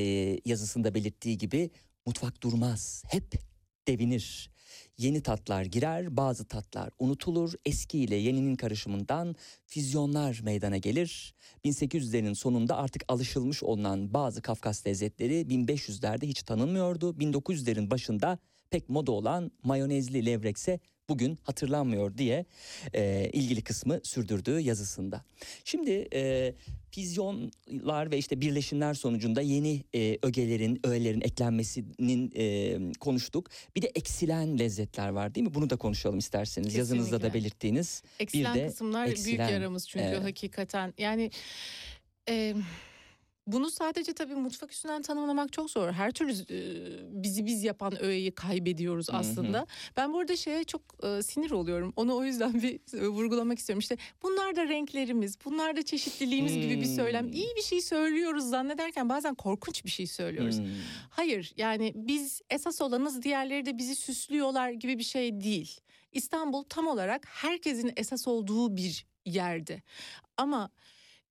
[0.44, 1.70] yazısında belirttiği gibi
[2.06, 3.04] mutfak durmaz.
[3.10, 3.32] Hep
[3.88, 4.50] devinir.
[4.98, 7.52] Yeni tatlar girer, bazı tatlar unutulur.
[7.64, 11.34] Eski ile yeninin karışımından füzyonlar meydana gelir.
[11.64, 17.10] 1800'lerin sonunda artık alışılmış olunan bazı Kafkas lezzetleri 1500'lerde hiç tanınmıyordu.
[17.10, 18.38] 1900'lerin başında
[18.70, 22.44] pek moda olan mayonezli levrekse bugün hatırlanmıyor diye
[22.94, 25.24] e, ilgili kısmı sürdürdüğü yazısında.
[25.64, 26.54] Şimdi e,
[26.90, 33.50] füzyonlar ve işte birleşimler sonucunda yeni e, ögelerin, öğelerin eklenmesinin e, konuştuk.
[33.76, 35.54] Bir de eksilen lezzetler var değil mi?
[35.54, 36.74] Bunu da konuşalım isterseniz.
[36.74, 37.40] Yazınızda da Kesinlikle.
[37.40, 38.02] belirttiğiniz.
[38.18, 40.24] Eksilen de kısımlar büyük eksilen, yaramız çünkü evet.
[40.24, 40.94] hakikaten.
[40.98, 41.30] Yani
[42.28, 42.54] e,
[43.46, 45.92] bunu sadece tabii mutfak üstünden tanımlamak çok zor.
[45.92, 46.32] Her türlü
[47.22, 49.16] bizi biz yapan öğeyi kaybediyoruz Hı hı.
[49.16, 49.66] aslında.
[49.96, 50.82] Ben burada şeye çok
[51.22, 51.92] sinir oluyorum.
[51.96, 53.80] Onu o yüzden bir vurgulamak istiyorum.
[53.80, 57.26] İşte bunlar da renklerimiz, bunlar da çeşitliliğimiz gibi bir söylem.
[57.26, 57.32] Hmm.
[57.32, 60.58] İyi bir şey söylüyoruz zannederken bazen korkunç bir şey söylüyoruz.
[60.58, 60.66] Hmm.
[61.10, 65.80] Hayır yani biz esas olanız diğerleri de bizi süslüyorlar gibi bir şey değil.
[66.12, 69.82] İstanbul tam olarak herkesin esas olduğu bir yerdi.
[70.36, 70.70] Ama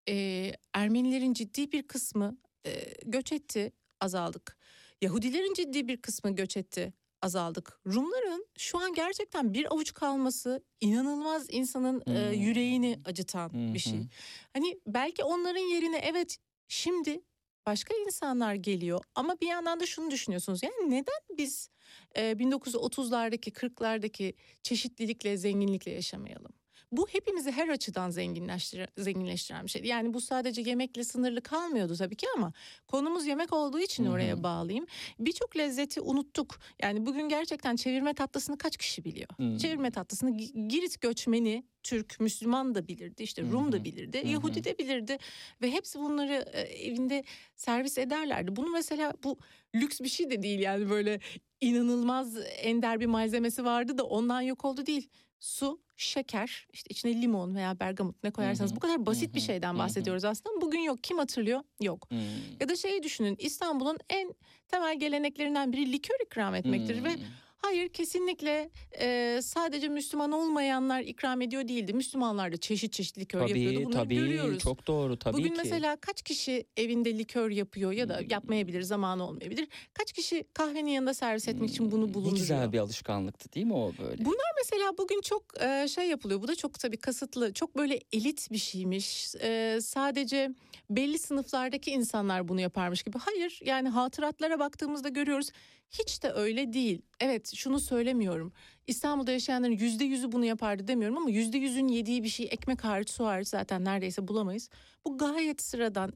[0.09, 4.57] e, Ermenilerin ciddi bir kısmı e, göç etti azaldık.
[5.01, 7.79] Yahudilerin ciddi bir kısmı göç etti azaldık.
[7.87, 12.31] Rumların şu an gerçekten bir avuç kalması inanılmaz insanın e, Hmm.
[12.41, 14.07] yüreğini acıtan Hı bir şey.
[14.53, 16.37] Hani belki onların yerine evet
[16.67, 17.21] şimdi
[17.65, 20.63] başka insanlar geliyor ama bir yandan da şunu düşünüyorsunuz.
[20.63, 21.69] Yani neden biz
[22.15, 24.33] e, 1930'lardaki 40'lardaki
[24.63, 26.51] çeşitlilikle zenginlikle yaşamayalım?
[26.91, 29.83] Bu hepimizi her açıdan zenginleştiren, zenginleştiren bir şey.
[29.83, 32.53] Yani bu sadece yemekle sınırlı kalmıyordu tabii ki ama
[32.87, 34.13] konumuz yemek olduğu için Hı hı.
[34.13, 34.85] oraya bağlayayım.
[35.19, 36.59] Birçok lezzeti unuttuk.
[36.81, 39.27] Yani bugün gerçekten çevirme tatlısını kaç kişi biliyor?
[39.37, 39.57] Hı.
[39.57, 44.27] Çevirme tatlısını Gi- Girit göçmeni Türk, Müslüman da bilirdi, işte Rum da bilirdi, Hı hı.
[44.27, 45.17] Yahudi de bilirdi
[45.61, 47.23] ve hepsi bunları e, evinde
[47.55, 48.55] servis ederlerdi.
[48.55, 49.39] Bunu mesela bu
[49.75, 51.19] lüks bir şey de değil yani böyle
[51.61, 55.09] inanılmaz ender bir malzemesi vardı da ondan yok oldu değil.
[55.41, 58.75] Su, şeker, işte içine limon veya bergamot ne koyarsanız hı.
[58.75, 59.45] bu kadar basit Hı bir hı.
[59.45, 59.79] şeyden Hı hı.
[59.79, 60.61] bahsediyoruz aslında.
[60.61, 61.03] Bugün yok.
[61.03, 61.63] Kim hatırlıyor?
[61.81, 62.07] Yok.
[62.11, 62.19] Hmm.
[62.59, 64.33] Ya da şeyi düşünün İstanbul'un en
[64.67, 67.23] temel geleneklerinden biri likör ikram etmektir ve Hmm.
[67.61, 68.69] Hayır kesinlikle
[68.99, 71.93] e, sadece Müslüman olmayanlar ikram ediyor değildi.
[71.93, 73.73] Müslümanlar da çeşit çeşit likör yapıyordu.
[73.73, 74.59] Tabii Bunları tabii görüyoruz.
[74.59, 75.55] çok doğru tabii Bugün ki.
[75.57, 78.27] mesela kaç kişi evinde likör yapıyor ya da Hmm.
[78.29, 79.67] yapmayabilir, zamanı olmayabilir.
[79.93, 82.35] Kaç kişi kahvenin yanında servis etmek için bunu Hmm, bulunduruyor.
[82.35, 84.25] Ne güzel bir alışkanlıktı değil mi o böyle?
[84.25, 86.41] Bu- Mesela bugün çok e, şey yapılıyor.
[86.41, 87.53] Bu da çok tabii kasıtlı.
[87.53, 89.35] Çok böyle elit bir şeymiş.
[89.41, 90.49] E, sadece
[90.89, 93.17] belli sınıflardaki insanlar bunu yaparmış gibi.
[93.17, 95.49] Hayır yani hatıratlara baktığımızda görüyoruz.
[95.91, 97.01] Hiç de öyle değil.
[97.19, 98.53] Evet şunu söylemiyorum.
[98.87, 103.09] İstanbul'da yaşayanların yüzde yüzü bunu yapardı demiyorum ama yüzde yüzün yediği bir şey ekmek hariç
[103.09, 104.69] su hariç zaten neredeyse bulamayız.
[105.05, 106.13] Bu gayet sıradan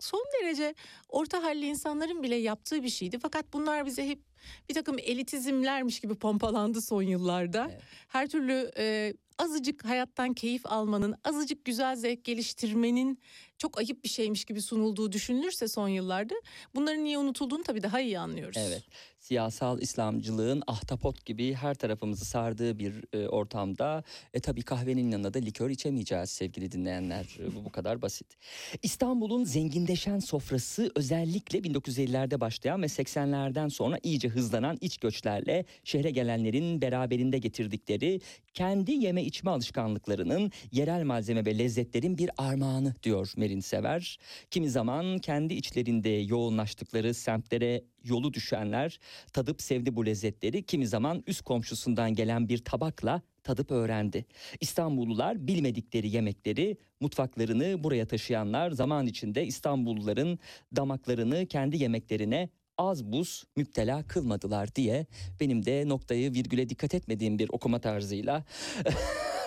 [0.00, 0.74] son derece
[1.08, 3.18] orta halli insanların bile yaptığı bir şeydi.
[3.18, 4.18] Fakat bunlar bize hep
[4.68, 7.68] bir takım elitizmlermiş gibi pompalandı son yıllarda.
[7.70, 7.82] Evet.
[8.08, 13.18] Her türlü e, azıcık hayattan keyif almanın, azıcık güzel zevk geliştirmenin
[13.58, 16.34] çok ayıp bir şeymiş gibi sunulduğu düşünülürse son yıllarda
[16.74, 18.56] bunların niye unutulduğunu tabii daha iyi anlıyoruz.
[18.60, 18.82] Evet.
[19.28, 25.38] Siyasal İslamcılığın ahtapot gibi her tarafımızı sardığı bir e, ortamda e, tabii kahvenin yanında da
[25.38, 27.38] likör içemeyeceğiz sevgili dinleyenler.
[27.40, 28.26] E, bu bu kadar basit.
[28.82, 36.82] İstanbul'un zenginleşen sofrası özellikle 1950'lerde başlayan ve 80'lerden sonra iyice hızlanan iç göçlerle şehre gelenlerin
[36.82, 38.20] beraberinde getirdikleri
[38.54, 44.18] kendi yeme içme alışkanlıklarının yerel malzeme ve lezzetlerin bir armağanı diyor Merin Sever.
[44.50, 49.00] Kimi zaman kendi içlerinde yoğunlaştıkları semtlere yolu düşenler
[49.32, 50.62] tadıp sevdi bu lezzetleri.
[50.62, 54.24] Kimi zaman üst komşusundan gelen bir tabakla tadıp öğrendi.
[54.60, 60.38] İstanbullular bilmedikleri yemekleri, mutfaklarını buraya taşıyanlar zaman içinde İstanbulluların
[60.76, 65.06] damaklarını kendi yemeklerine az buz müptela kılmadılar diye
[65.40, 68.44] benim de noktayı virgüle dikkat etmediğim bir okuma tarzıyla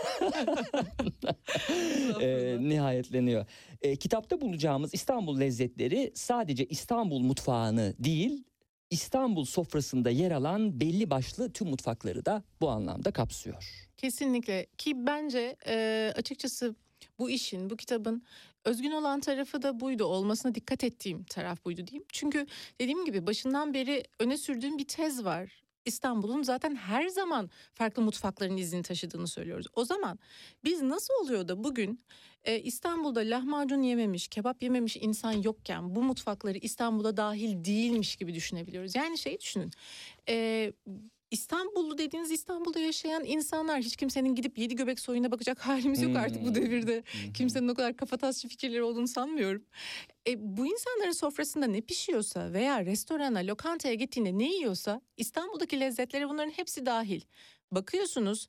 [2.22, 3.46] e, nihayetleniyor.
[3.82, 8.44] E, kitapta bulacağımız İstanbul lezzetleri sadece İstanbul mutfağını değil
[8.90, 13.88] İstanbul sofrasında yer alan belli başlı tüm mutfakları da bu anlamda kapsıyor.
[13.98, 16.76] Kesinlikle ki bence e, açıkçası
[17.20, 18.24] bu işin, bu kitabın
[18.66, 20.06] özgün olan tarafı da buydu.
[20.06, 22.06] Olmasına dikkat ettiğim taraf buydu diyeyim.
[22.14, 22.48] Çünkü
[22.80, 25.64] dediğim gibi başından beri öne sürdüğüm bir tez var.
[25.86, 29.68] İstanbul'un zaten her zaman farklı mutfakların izini taşıdığını söylüyoruz.
[29.74, 30.20] O zaman
[30.64, 32.04] biz nasıl oluyor da bugün
[32.44, 38.96] e, İstanbul'da lahmacun yememiş, kebap yememiş insan yokken bu mutfakları İstanbul'a dahil değilmiş gibi düşünebiliyoruz.
[38.96, 39.72] Yani şey düşünün.
[40.30, 40.74] E,
[41.32, 46.42] İstanbullu dediğiniz İstanbul'da yaşayan insanlar hiç kimsenin gidip yedi göbek soyuna bakacak halimiz yok artık
[46.44, 46.56] bu Hmm.
[46.56, 47.04] devirde.
[47.34, 49.66] Kimsenin o kadar kafatasçı fikirleri olduğunu sanmıyorum.
[50.28, 56.52] E, bu insanların sofrasında ne pişiyorsa veya restorana, lokantaya gittiğinde ne yiyorsa İstanbul'daki lezzetlere bunların
[56.52, 57.22] hepsi dahil.
[57.72, 58.48] Bakıyorsunuz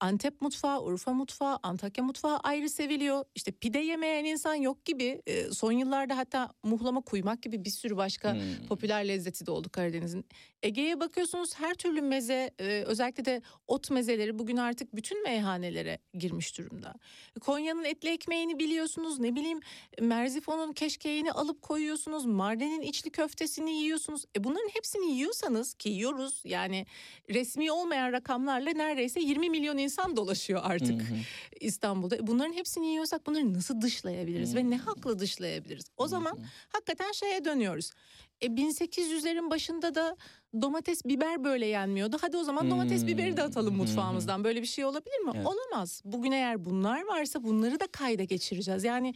[0.00, 3.24] Antep mutfağı, Urfa mutfağı, Antakya mutfağı ayrı seviliyor.
[3.34, 5.22] İşte pide yemeyen insan yok gibi.
[5.26, 8.66] E, son yıllarda hatta muhlama kuymak gibi bir sürü başka Hmm.
[8.68, 10.24] popüler lezzeti de oldu Karadeniz'in.
[10.62, 16.58] Ege'ye bakıyorsunuz her türlü meze e, özellikle de ot mezeleri bugün artık bütün meyhanelere girmiş
[16.58, 16.94] durumda.
[17.40, 19.60] Konya'nın etli ekmeğini biliyorsunuz ne bileyim
[20.00, 22.24] Merzifon'un keşkeğini alıp koyuyorsunuz.
[22.26, 24.24] Mardin'in içli köftesini yiyorsunuz.
[24.36, 26.86] E bunların hepsini yiyorsanız ki yiyoruz yani
[27.30, 31.02] resmi olmayan rakamlarla neredeyse 20 milyon insan dolaşıyor artık.
[31.02, 31.18] Hı hı.
[31.60, 32.16] İstanbul'da.
[32.16, 35.84] E Bunların hepsini yiyorsak bunları nasıl dışlayabiliriz ve ne hakla dışlayabiliriz?
[35.96, 37.92] O zaman hakikaten şeye dönüyoruz.
[38.40, 40.16] E 1800'lerin başında da
[40.62, 42.16] domates biber böyle yenmiyordu.
[42.20, 44.44] Hadi o zaman domates biberi de atalım mutfağımızdan.
[44.44, 45.32] Böyle bir şey olabilir mi?
[45.34, 45.46] Evet.
[45.46, 46.02] Olamaz.
[46.04, 48.84] Bugün eğer bunlar varsa bunları da kayda geçireceğiz.
[48.84, 49.14] Yani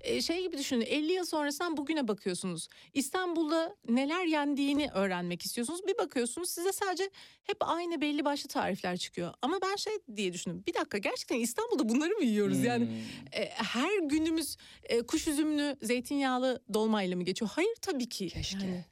[0.00, 2.68] e, şey gibi düşünün 50 yıl sonrasından bugüne bakıyorsunuz.
[2.94, 5.80] İstanbul'da neler yendiğini öğrenmek istiyorsunuz.
[5.86, 7.10] Bir bakıyorsunuz size sadece
[7.44, 9.34] hep aynı belli başlı tarifler çıkıyor.
[9.42, 10.64] Ama ben şey diye düşündüm.
[10.66, 12.64] Bir dakika gerçekten İstanbul'da bunları mı yiyoruz?
[12.64, 12.92] Yani Hmm.
[13.42, 17.50] e, her günümüz e, kuş üzümlü zeytinyağlı dolmayla mı geçiyor?
[17.54, 18.28] Hayır tabii ki.
[18.28, 18.58] Keşke.
[18.66, 18.84] Yani.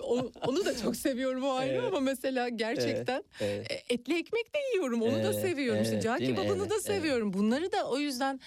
[0.46, 1.84] Onu da çok seviyorum o ayrı Evet.
[1.88, 3.84] ama mesela gerçekten Evet.
[3.90, 5.82] etli ekmek de yiyorum onu da Evet, seviyorum.
[5.82, 6.36] İşte evet, cağ değil mi?
[6.36, 6.84] kebabını Evet, da evet.
[6.84, 7.32] seviyorum.
[7.32, 8.40] Bunları da o yüzden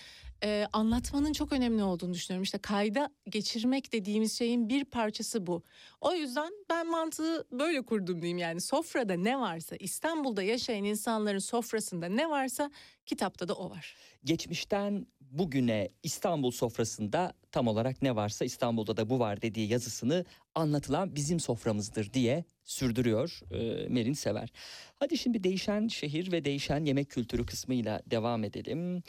[0.44, 2.44] e, anlatmanın çok önemli olduğunu düşünüyorum.
[2.44, 5.64] İşte kayda geçirmek dediğimiz şeyin bir parçası bu.
[6.02, 12.06] O yüzden ben mantığı böyle kurdum diyeyim yani sofrada ne varsa İstanbul'da yaşayan insanların sofrasında
[12.06, 12.72] ne varsa
[13.06, 13.96] kitapta da o var.
[14.24, 20.26] geçmişten bugüne İstanbul sofrasında tam olarak ne varsa İstanbul'da da bu var dediği yazısını
[20.56, 24.50] anlatılan bizim soframızdır diye sürdürüyor e, Merin Sever.
[24.96, 29.04] Hadi şimdi değişen şehir ve değişen yemek kültürü kısmıyla devam edelim.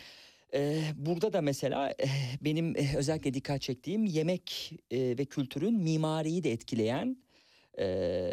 [0.55, 2.07] E, burada da mesela e,
[2.41, 7.17] benim e, özellikle dikkat çektiğim yemek ve kültürün mimariyi de etkileyen
[7.79, 8.33] e,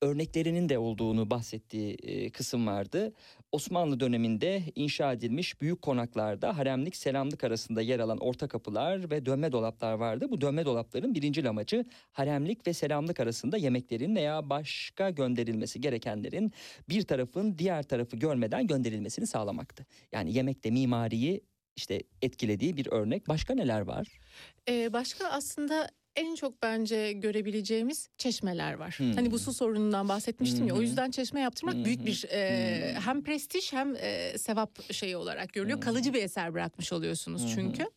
[0.00, 3.12] örneklerinin de olduğunu bahsettiği kısım vardı.
[3.52, 9.52] Osmanlı döneminde inşa edilmiş büyük konaklarda haremlik selamlık arasında yer alan orta kapılar ve dönme
[9.52, 10.26] dolaplar vardı.
[10.30, 16.52] Bu dönme dolapların birinci amacı haremlik ve selamlık arasında yemeklerin veya başka gönderilmesi gerekenlerin
[16.88, 19.86] bir tarafın diğer tarafı görmeden gönderilmesini sağlamaktı.
[20.12, 21.40] Yani yemekte mimariyi
[21.76, 23.28] işte etkilediği bir örnek.
[23.28, 24.20] Başka neler var?
[24.68, 28.94] Ee, başka aslında en çok bence görebileceğimiz çeşmeler var.
[28.98, 29.12] Hmm.
[29.12, 30.74] Hani bu su sorunundan bahsetmiştim ya.
[30.74, 33.00] Hı O yüzden çeşme yaptırmak Hı büyük bir e, Hmm.
[33.00, 35.78] hem prestij hem e, sevap şeyi olarak görülüyor.
[35.78, 35.82] Hı.
[35.82, 37.48] Kalıcı bir eser bırakmış oluyorsunuz hı.
[37.54, 37.90] çünkü.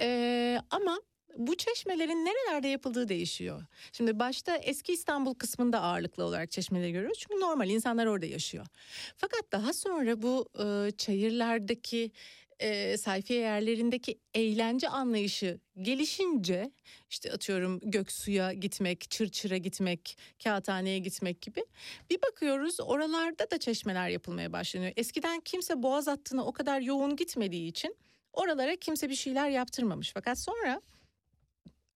[0.00, 1.00] E, ama
[1.36, 3.62] bu çeşmelerin nerelerde yapıldığı değişiyor.
[3.92, 7.18] Şimdi başta eski İstanbul kısmında ağırlıklı olarak çeşmeleri görüyoruz.
[7.18, 8.66] Çünkü normal insanlar orada yaşıyor.
[9.16, 12.10] Fakat daha sonra bu e, çayırlardaki
[12.60, 16.70] e, sayfiye yerlerindeki eğlence anlayışı gelişince
[17.10, 21.64] işte atıyorum Göksu'ya gitmek, Çırçır'a gitmek, Kağıthane'ye gitmek gibi
[22.10, 24.92] bir bakıyoruz oralarda da çeşmeler yapılmaya başlanıyor.
[24.96, 27.96] Eskiden kimse boğaz hattına o kadar yoğun gitmediği için
[28.32, 30.10] oralara kimse bir şeyler yaptırmamış.
[30.14, 30.80] Fakat sonra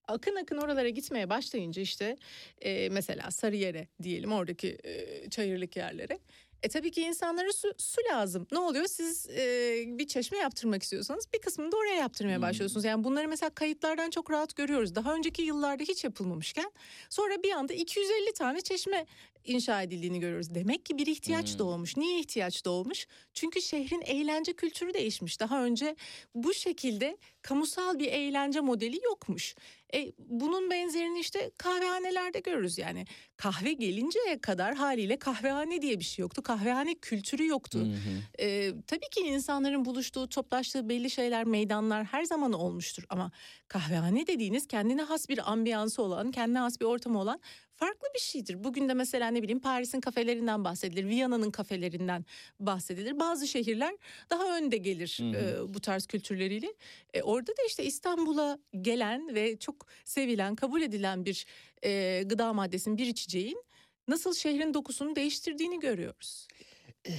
[0.08, 2.16] akın akın oralara gitmeye başlayınca işte
[2.60, 6.18] e, mesela Sarıyer'e diyelim oradaki e, çayırlık yerlere.
[6.62, 8.46] E tabii ki insanlara su, su lazım.
[8.52, 8.86] Ne oluyor?
[8.86, 12.42] Siz e, bir çeşme yaptırmak istiyorsanız bir kısmını da oraya yaptırmaya Hmm.
[12.42, 12.84] başlıyorsunuz.
[12.84, 14.94] Yani bunları mesela kayıtlardan çok rahat görüyoruz.
[14.94, 16.70] Daha önceki yıllarda hiç yapılmamışken
[17.10, 19.06] sonra bir anda 250 tane çeşme
[19.44, 20.54] inşa edildiğini görüyoruz.
[20.54, 21.58] Demek ki bir ihtiyaç Hmm.
[21.58, 21.96] doğmuş.
[21.96, 23.06] Niye ihtiyaç doğmuş?
[23.34, 25.40] Çünkü şehrin eğlence kültürü değişmiş.
[25.40, 25.96] Daha önce
[26.34, 29.54] bu şekilde kamusal bir eğlence modeli yokmuş.
[29.94, 33.04] E, bunun benzerini işte kahvehanelerde görürüz yani.
[33.36, 36.42] Kahve gelinceye kadar haliyle kahvehane diye bir şey yoktu.
[36.42, 37.78] Kahvehane kültürü yoktu.
[37.78, 38.44] Hı hı.
[38.44, 43.04] E, tabii ki insanların buluştuğu, toplaştığı belli şeyler, meydanlar her zaman olmuştur.
[43.08, 43.30] Ama
[43.68, 47.40] kahvehane dediğiniz kendine has bir ambiyansı olan, kendine has bir ortamı olan
[47.80, 48.64] farklı bir şeydir.
[48.64, 52.24] Bugün de mesela ne bileyim Paris'in kafelerinden bahsedilir, Viyana'nın kafelerinden
[52.60, 53.18] bahsedilir.
[53.20, 53.94] Bazı şehirler
[54.30, 55.64] daha önde gelir Hı hı.
[55.70, 56.74] e, bu tarz kültürleriyle.
[57.14, 61.46] E, orada da işte İstanbul'a gelen ve çok sevilen, kabul edilen bir
[61.84, 63.64] e, gıda maddesinin, bir içeceğin
[64.08, 66.48] nasıl şehrin dokusunu değiştirdiğini görüyoruz.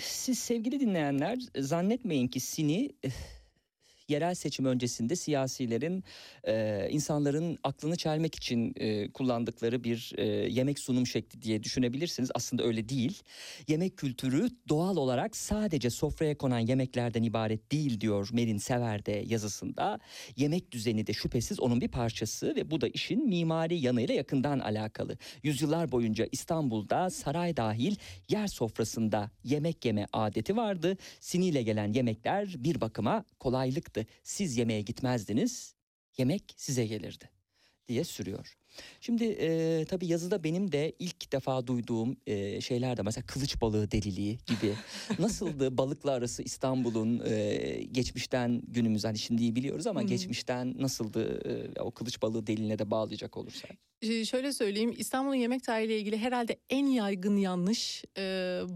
[0.02, 3.12] Siz sevgili dinleyenler zannetmeyin ki Sini eh,
[4.12, 6.04] yerel seçim öncesinde siyasilerin
[6.48, 12.32] e, insanların aklını çelmek için e, kullandıkları bir e, yemek sunum şekli diye düşünebilirsiniz.
[12.36, 13.22] Aslında öyle değil.
[13.68, 20.00] Yemek kültürü doğal olarak sadece sofraya konan yemeklerden ibaret değil diyor Merin Sever de yazısında.
[20.38, 25.18] Yemek düzeni de şüphesiz onun bir parçası ve bu da işin mimari yanıyla yakından alakalı.
[25.44, 27.96] Yüzyıllar boyunca İstanbul'da saray dahil
[28.30, 30.98] yer sofrasında yemek yeme adeti vardı.
[31.20, 34.01] Siniyle gelen yemekler bir bakıma kolaylıktı.
[34.24, 35.76] Siz yemeğe gitmezdiniz,
[36.18, 37.30] yemek size gelirdi
[37.88, 38.58] diye sürüyor.
[39.02, 43.92] Şimdi e, tabii yazıda benim de ilk defa duyduğum e, şeyler de mesela kılıç balığı
[43.92, 44.74] deliliği gibi.
[45.20, 50.08] Nasıldı balıkla arası İstanbul'un e, geçmişten günümüz hani şimdiyi biliyoruz ama Hmm.
[50.08, 51.42] geçmişten nasıldı
[51.76, 53.72] e, o kılıç balığı deliline de bağlayacak olursak.
[54.26, 58.22] Şöyle söyleyeyim İstanbul'un yemek tarihiyle ilgili herhalde en yaygın yanlış e,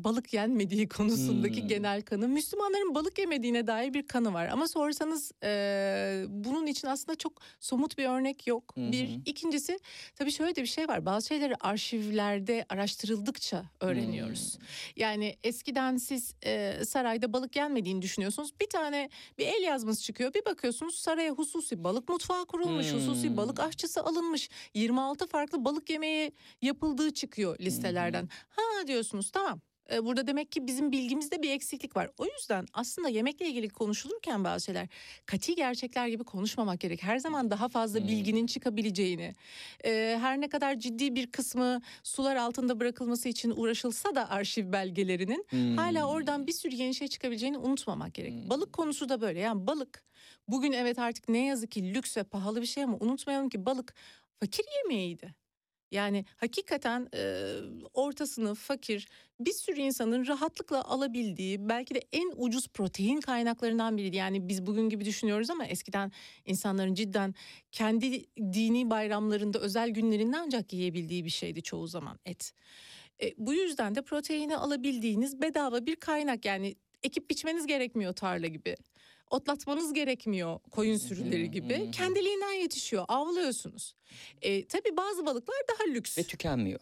[0.03, 1.67] balık yenmediği konusundaki Hmm.
[1.67, 2.27] genel kanı.
[2.27, 7.97] Müslümanların balık yemediğine dair bir kanı var ama sorsanız e, bunun için aslında çok somut
[7.97, 8.73] bir örnek yok.
[8.77, 9.79] Hı Bir ikincisi
[10.15, 14.57] tabii şöyle de bir şey var bazı şeyleri arşivlerde araştırıldıkça öğreniyoruz.
[14.95, 18.53] Yani eskiden siz e, sarayda balık yenmediğini düşünüyorsunuz.
[18.61, 20.33] Bir tane bir el yazması çıkıyor.
[20.33, 22.91] Bir bakıyorsunuz saraya hususi balık mutfağı kurulmuş.
[22.91, 22.99] Hmm.
[22.99, 24.49] Hususi balık aşçısı alınmış.
[24.73, 28.29] 26 farklı balık yemeği yapıldığı çıkıyor listelerden.
[28.49, 29.61] Ha diyorsunuz tamam.
[30.03, 32.09] Burada demek ki bizim bilgimizde bir eksiklik var.
[32.17, 34.87] O yüzden aslında yemekle ilgili konuşulurken bazı şeyler
[35.25, 37.03] kati gerçekler gibi konuşmamak gerek.
[37.03, 38.07] Her zaman daha fazla Hmm.
[38.07, 39.35] bilginin çıkabileceğini,
[39.83, 45.77] her ne kadar ciddi bir kısmı sular altında bırakılması için uğraşılsa da arşiv belgelerinin Hmm.
[45.77, 48.33] hala oradan bir sürü yeni şey çıkabileceğini unutmamak gerek.
[48.33, 48.49] Hmm.
[48.49, 49.39] Balık konusu da böyle.
[49.39, 50.03] Yani balık
[50.47, 53.93] bugün evet artık ne yazık ki lüks ve pahalı bir şey ama unutmayalım ki balık
[54.39, 55.35] fakir yemeğiydi.
[55.91, 57.51] Yani hakikaten e,
[57.93, 59.07] orta sınıf, fakir
[59.39, 64.15] bir sürü insanın rahatlıkla alabildiği belki de en ucuz protein kaynaklarından biriydi.
[64.15, 66.11] Yani biz bugün gibi düşünüyoruz ama eskiden
[66.45, 67.35] insanların cidden
[67.71, 72.53] kendi dini bayramlarında özel günlerinde ancak yiyebildiği bir şeydi çoğu zaman et.
[73.21, 78.75] E, bu yüzden de proteini alabildiğiniz bedava bir kaynak yani ekip biçmeniz gerekmiyor tarla gibi.
[79.29, 81.91] Otlatmanız gerekmiyor koyun sürüleri gibi.
[81.91, 83.05] Kendiliğinden yetişiyor.
[83.07, 83.95] Avlıyorsunuz.
[84.41, 86.17] E, tabii bazı balıklar daha lüks.
[86.17, 86.79] Ve tükenmiyor.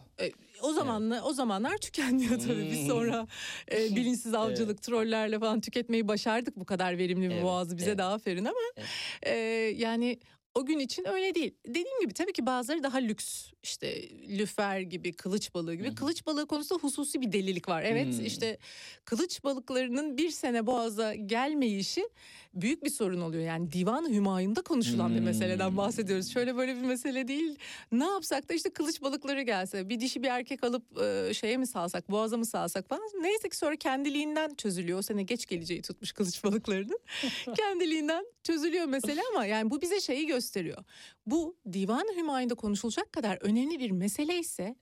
[0.61, 2.69] O zamanla o zamanlar tükeniyor tabii.
[2.71, 2.87] Biz Hmm.
[2.87, 3.27] sonra
[3.71, 7.97] e, bilinçsiz avcılık, trollerle falan tüketmeyi başardık bu kadar verimli bir Evet, boğazı bize evet.
[7.97, 8.87] de aferin ama Evet.
[9.23, 9.33] e,
[9.77, 10.19] yani
[10.55, 11.53] o gün için öyle değil.
[11.67, 13.45] Dediğim gibi tabii ki bazıları daha lüks.
[13.63, 15.87] İşte lüfer gibi, kılıç balığı gibi.
[15.87, 15.95] Hı hı.
[15.95, 17.83] Kılıç balığı konusunda hususi bir delilik var.
[17.83, 18.25] Evet Hmm.
[18.25, 18.57] işte
[19.05, 22.09] kılıç balıklarının bir sene boğaza gelmeyişi
[22.53, 23.43] büyük bir sorun oluyor.
[23.43, 25.77] Yani divan hümayunda konuşulan bir meseleden Hmm.
[25.77, 26.33] bahsediyoruz.
[26.33, 27.55] Şöyle böyle bir mesele değil.
[27.91, 31.67] Ne yapsak da işte kılıç balıkları gelse bir dişi bir erkek alıp e, şeye mi
[31.67, 33.09] salsak boğaza mı salsak falan.
[33.21, 34.99] Neyse ki sonra kendiliğinden çözülüyor.
[34.99, 36.99] O sene geç geleceği tutmuş kılıç balıklarının.
[37.57, 40.42] kendiliğinden çözülüyor mesele ama yani bu bize şeyi gösteriyor.
[41.25, 44.75] Bu divan hümayunda konuşulacak kadar önemli bir mesele ise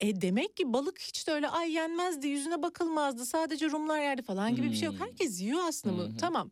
[0.00, 4.56] e demek ki balık hiç de öyle ay yenmezdi yüzüne bakılmazdı sadece Rumlar yerdi falan
[4.56, 5.00] gibi bir şey yok.
[5.00, 5.06] Hmm.
[5.06, 6.16] Herkes yiyor aslında Hı bunu.
[6.16, 6.50] Tamam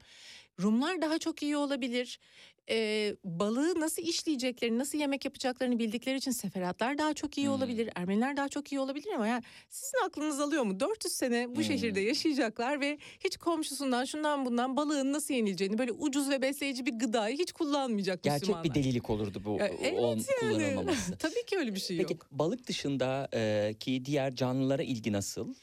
[0.61, 2.21] Rumlar daha çok iyi olabilir.
[2.71, 7.55] E, balığı nasıl işleyeceklerini, nasıl yemek yapacaklarını bildikleri için seferatlar daha çok iyi Hmm.
[7.55, 7.91] olabilir.
[7.95, 10.81] Ermeniler daha çok iyi olabilir ama yani sizin aklınız alıyor mu?
[10.81, 11.65] 400 sene bu Hmm.
[11.65, 16.93] şehirde yaşayacaklar ve hiç komşusundan şundan bundan balığın nasıl yenileceğini böyle ucuz ve besleyici bir
[16.99, 18.65] gıdayı hiç kullanmayacak Gerçek Müslümanlar.
[18.65, 20.25] bir delilik olurdu bu Ya, evet on, yani.
[20.41, 21.17] kullanılmaması.
[21.19, 22.27] Tabii ki öyle bir şey Peki yok.
[22.31, 25.55] balık dışında e, ki diğer canlılara ilgi nasıl?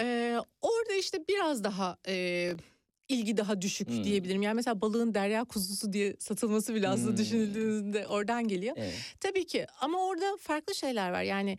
[0.00, 2.52] Ee, orada işte biraz daha e,
[3.08, 4.04] ilgi daha düşük Hmm.
[4.04, 4.42] diyebilirim.
[4.42, 7.16] Yani mesela balığın derya kuzusu diye satılması bile aslında Hmm.
[7.18, 8.76] düşünüldüğünde oradan geliyor.
[8.78, 8.94] Evet.
[9.20, 11.22] Tabii ki ama orada farklı şeyler var.
[11.22, 11.58] Yani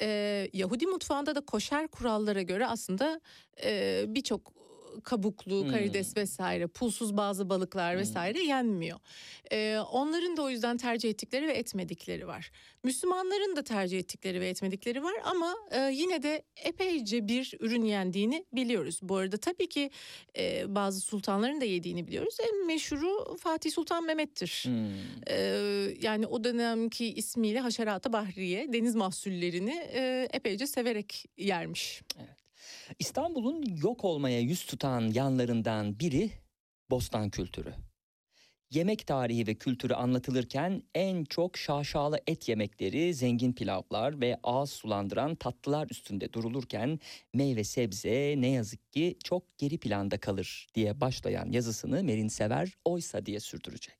[0.00, 0.06] e,
[0.52, 3.20] Yahudi mutfağında da koşer kurallara göre aslında
[3.64, 4.59] e, birçok
[5.00, 5.70] kabuklu, Hmm.
[5.70, 8.00] karides vesaire, pulsuz bazı balıklar Hmm.
[8.00, 8.98] vesaire yenmiyor.
[9.52, 12.50] E, onların da o yüzden tercih ettikleri ve etmedikleri var.
[12.84, 18.44] Müslümanların da tercih ettikleri ve etmedikleri var ama e, yine de epeyce bir ürün yendiğini
[18.52, 18.98] biliyoruz.
[19.02, 19.90] Bu arada tabii ki
[20.38, 22.36] e, bazı sultanların da yediğini biliyoruz.
[22.48, 24.62] En meşhuru Fatih Sultan Mehmet'tir.
[24.66, 24.90] Hmm.
[25.28, 32.02] Ee, yani o dönemki ismiyle haşerat-ı bahriye deniz mahsullerini e, epeyce severek yermiş.
[32.98, 36.30] İstanbul'un yok olmaya yüz tutan yanlarından biri
[36.90, 37.74] bostan kültürü.
[38.70, 45.34] Yemek tarihi ve kültürü anlatılırken en çok şaşalı et yemekleri, zengin pilavlar ve ağız sulandıran
[45.34, 46.98] tatlılar üstünde durulurken
[47.34, 53.26] meyve sebze ne yazık ki çok geri planda kalır diye başlayan yazısını Merin Sever oysa
[53.26, 53.98] diye sürdürecek.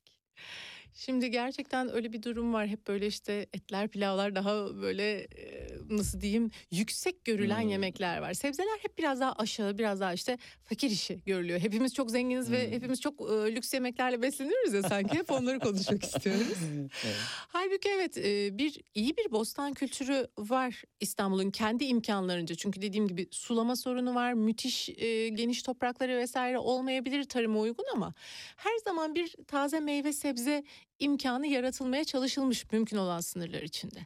[0.93, 2.67] Şimdi gerçekten öyle bir durum var.
[2.67, 7.69] Hep böyle işte etler, pilavlar daha böyle e, nasıl diyeyim yüksek görülen Hmm.
[7.69, 8.33] yemekler var.
[8.33, 11.59] Sebzeler hep biraz daha aşağı, biraz daha işte fakir işi görülüyor.
[11.59, 12.73] Hepimiz çok zenginiz ve Hmm.
[12.73, 15.17] hepimiz çok e, lüks yemeklerle besleniyoruz ya sanki.
[15.17, 16.47] Hep onları konuşmak istiyoruz.
[17.05, 17.15] Evet.
[17.47, 22.55] Halbuki evet e, bir iyi bir bostan kültürü var İstanbul'un kendi imkanlarınca.
[22.55, 28.13] Çünkü dediğim gibi sulama sorunu var, müthiş e, geniş toprakları vesaire olmayabilir tarıma uygun ama
[28.55, 30.63] her zaman bir taze meyve sebze
[31.01, 33.99] imkanı yaratılmaya çalışılmış mümkün olan sınırlar içinde.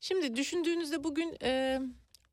[0.00, 1.80] Şimdi düşündüğünüzde bugün e,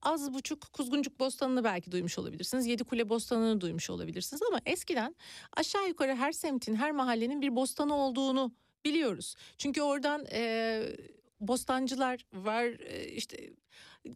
[0.01, 2.67] az buçuk Kuzguncuk Bostanı'nı belki duymuş olabilirsiniz.
[2.67, 5.15] Yedikule Bostanı'nı duymuş olabilirsiniz ama eskiden
[5.57, 8.51] aşağı yukarı her semtin, her mahallenin bir bostanı olduğunu
[8.85, 9.35] biliyoruz.
[9.57, 10.81] Çünkü oradan e,
[11.39, 13.49] bostancılar var e, işte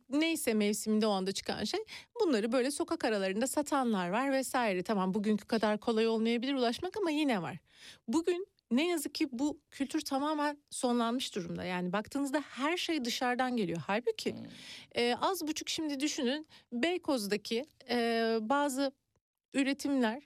[0.09, 1.79] neyse mevsiminde o anda çıkan şey
[2.21, 4.83] bunları böyle sokak aralarında satanlar var vesaire.
[4.83, 7.57] Tamam bugünkü kadar kolay olmayabilir ulaşmak ama yine var.
[8.07, 11.63] Bugün ne yazık ki bu kültür tamamen sonlanmış durumda.
[11.63, 13.79] Yani baktığınızda her şey dışarıdan geliyor.
[13.87, 14.45] Halbuki Hmm.
[14.95, 18.91] e, az buçuk şimdi düşünün Beykoz'daki e, bazı
[19.53, 20.23] üretimler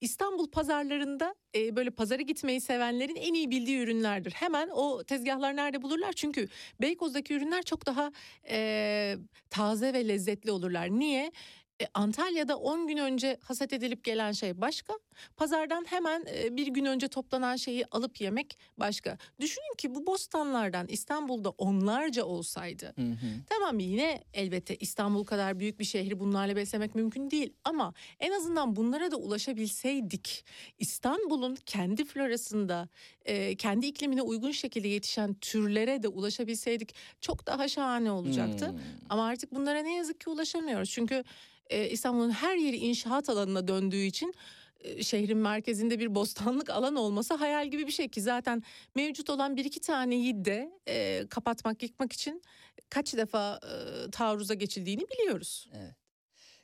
[0.00, 4.32] İstanbul pazarlarında e, böyle pazara gitmeyi sevenlerin en iyi bildiği ürünlerdir.
[4.32, 6.12] Hemen o tezgahlar nerede bulurlar?
[6.12, 6.48] Çünkü
[6.80, 8.12] Beykoz'daki ürünler çok daha
[8.48, 9.16] e,
[9.50, 10.90] taze ve lezzetli olurlar.
[10.90, 11.32] Niye?
[11.80, 14.94] E, Antalya'da 10 gün önce hasat edilip gelen şey başka.
[15.36, 19.18] Pazardan hemen e, bir gün önce toplanan şeyi alıp yemek başka.
[19.40, 23.16] Düşünün ki bu bostanlardan İstanbul'da onlarca olsaydı Hı hı.
[23.48, 28.76] Tamam yine elbette İstanbul kadar büyük bir şehri bunlarla beslemek mümkün değil ama en azından
[28.76, 30.44] bunlara da ulaşabilseydik
[30.78, 32.88] İstanbul'un kendi florasında
[33.24, 38.68] e, kendi iklimine uygun şekilde yetişen türlere de ulaşabilseydik çok daha şahane olacaktı.
[38.68, 38.78] Hmm.
[39.08, 41.24] Ama artık bunlara ne yazık ki ulaşamıyoruz çünkü
[41.70, 44.34] e, İstanbul'un her yeri inşaat alanına döndüğü için
[44.80, 48.62] e, şehrin merkezinde bir bostanlık alan olması hayal gibi bir şey ki zaten
[48.94, 52.42] mevcut olan bir iki taneyi de e, kapatmak yıkmak için
[52.90, 55.68] kaç defa e, taarruza geçildiğini biliyoruz.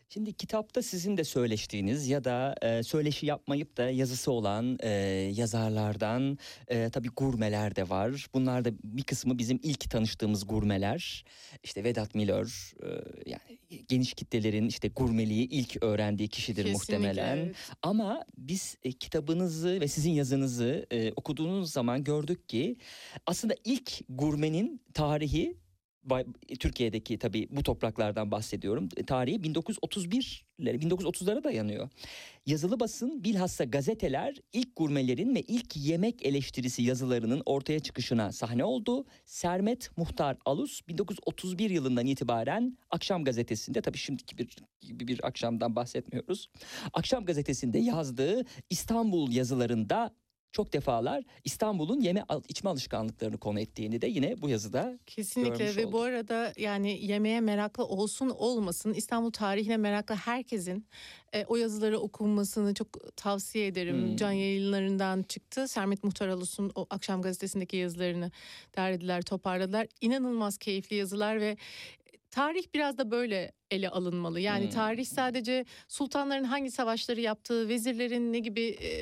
[0.09, 4.89] Şimdi kitapta sizin de söyleştiğiniz ya da e, söyleşi yapmayıp da yazısı olan e,
[5.35, 6.39] yazarlardan
[6.69, 8.27] e, tabii gurmeler de var.
[8.35, 11.25] Bunlar da bir kısmı bizim ilk tanıştığımız gurmeler.
[11.63, 12.89] İşte Vedat Milor e,
[13.31, 17.37] yani geniş kitlelerin işte gurmeliği ilk öğrendiği kişidir Kesinlikle, muhtemelen.
[17.37, 17.57] evet.
[17.83, 22.77] Ama biz e, kitabınızı ve sizin yazınızı e, okuduğunuz zaman gördük ki
[23.27, 25.57] aslında ilk gurmenin tarihi
[26.61, 28.89] Türkiye'deki tabii bu topraklardan bahsediyorum.
[28.89, 31.89] Tarihi 1931'lere 1930'lara dayanıyor.
[32.47, 39.05] Yazılı basın bilhassa gazeteler ilk gurmelerin ve ilk yemek eleştirisi yazılarının ortaya çıkışına sahne oldu.
[39.25, 46.49] Sermet Muhtar Alus 1931 yılından itibaren Akşam Gazetesi'nde tabii şimdiki bir gibi bir akşamdan bahsetmiyoruz.
[46.93, 50.15] Akşam Gazetesi'nde yazdığı İstanbul yazılarında
[50.57, 55.85] çok defalar İstanbul'un yeme içme alışkanlıklarını konu ettiğini de yine bu yazıda Kesinlikle görmüş ve
[55.93, 56.09] bu olduk.
[56.09, 60.87] arada yani yemeğe meraklı olsun olmasın İstanbul tarihine meraklı herkesin
[61.33, 64.09] e, o yazıları okunmasını çok tavsiye ederim.
[64.09, 64.17] Hmm.
[64.17, 65.69] Can yayınlarından çıktı.
[65.69, 68.31] Sermet Muhtar Alus'un o akşam gazetesindeki yazılarını
[68.77, 69.87] derlediler, toparladılar.
[70.01, 71.57] İnanılmaz keyifli yazılar ve
[72.37, 74.41] tarih biraz da böyle ele alınmalı.
[74.41, 74.71] Yani Hmm.
[74.71, 78.93] tarih sadece sultanların hangi savaşları yaptığı, vezirlerin ne gibi e,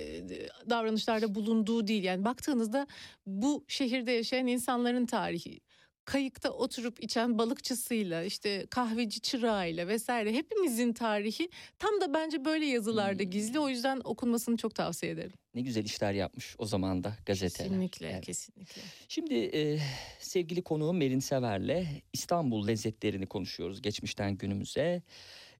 [0.71, 2.05] davranışlarda bulunduğu değil.
[2.05, 2.87] Yani baktığınızda
[3.27, 5.61] bu şehirde yaşayan insanların tarihi
[6.05, 11.49] kayıkta oturup içen balıkçısıyla işte kahveci çırağıyla vesaire hepimizin tarihi
[11.79, 13.31] tam da bence böyle yazılarda Hmm.
[13.31, 13.59] gizli.
[13.59, 15.33] O yüzden okunmasını çok tavsiye ederim.
[15.55, 17.69] Ne güzel işler yapmış o zaman da gazeteler.
[17.69, 18.25] Kesinlikle, Evet.
[18.27, 18.83] kesinlikle.
[19.09, 19.79] Şimdi e,
[20.21, 25.03] sevgili konuğum Merin Sever'le İstanbul lezzetlerini konuşuyoruz geçmişten günümüze.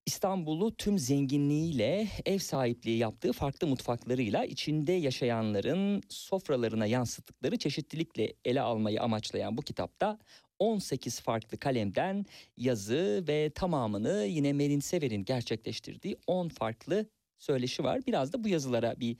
[0.07, 9.03] İstanbul'u tüm zenginliğiyle, ev sahipliği yaptığı farklı mutfaklarıyla içinde yaşayanların sofralarına yansıttıkları çeşitlilikle ele almayı
[9.03, 10.19] amaçlayan bu kitapta
[10.59, 12.27] 18 farklı kalemden
[12.57, 17.07] yazı ve tamamını yine Merin Sever'in gerçekleştirdiği 10 farklı
[17.39, 18.01] söyleşi var.
[18.07, 19.17] Biraz da bu yazılara bir,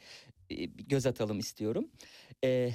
[0.51, 1.91] e, bir göz atalım istiyorum.
[2.45, 2.71] Ee,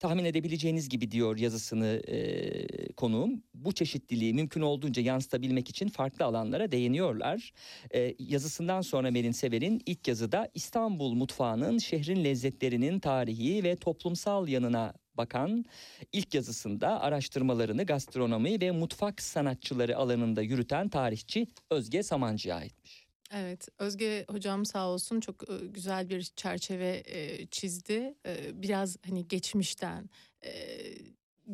[0.00, 3.42] tahmin edebileceğiniz gibi diyor yazısını e, konuğum.
[3.54, 7.52] Bu çeşitliliği mümkün olduğunca yansıtabilmek için farklı alanlara değiniyorlar.
[7.94, 14.94] E, yazısından sonra Merin Sever'in ilk yazıda İstanbul mutfağının şehrin lezzetlerinin tarihi ve toplumsal yanına
[15.16, 15.64] bakan
[16.12, 22.99] ilk yazısında araştırmalarını gastronomi ve mutfak sanatçıları alanında yürüten tarihçi Özge Samancı'ya aitmiş.
[23.30, 27.02] Evet, Özge hocam sağ olsun çok güzel bir çerçeve
[27.50, 28.14] çizdi.
[28.52, 30.10] Biraz hani geçmişten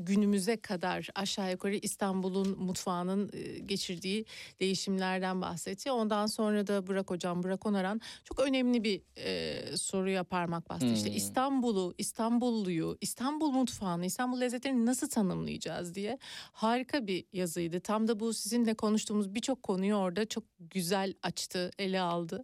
[0.05, 4.25] günümüze kadar aşağı yukarı İstanbul'un mutfağının e, geçirdiği
[4.61, 5.91] değişimlerden bahsetti.
[5.91, 10.87] Ondan sonra da Burak hocam, Burak Onaran çok önemli bir e, soruya parmak bastı.
[10.87, 11.17] İşte Hmm.
[11.17, 16.19] İstanbul'u, İstanbulluyu, İstanbul mutfağını, İstanbul lezzetlerini nasıl tanımlayacağız diye
[16.53, 17.81] harika bir yazıydı.
[17.81, 22.43] Tam da bu sizinle konuştuğumuz birçok konuyu orada çok güzel açtı, ele aldı.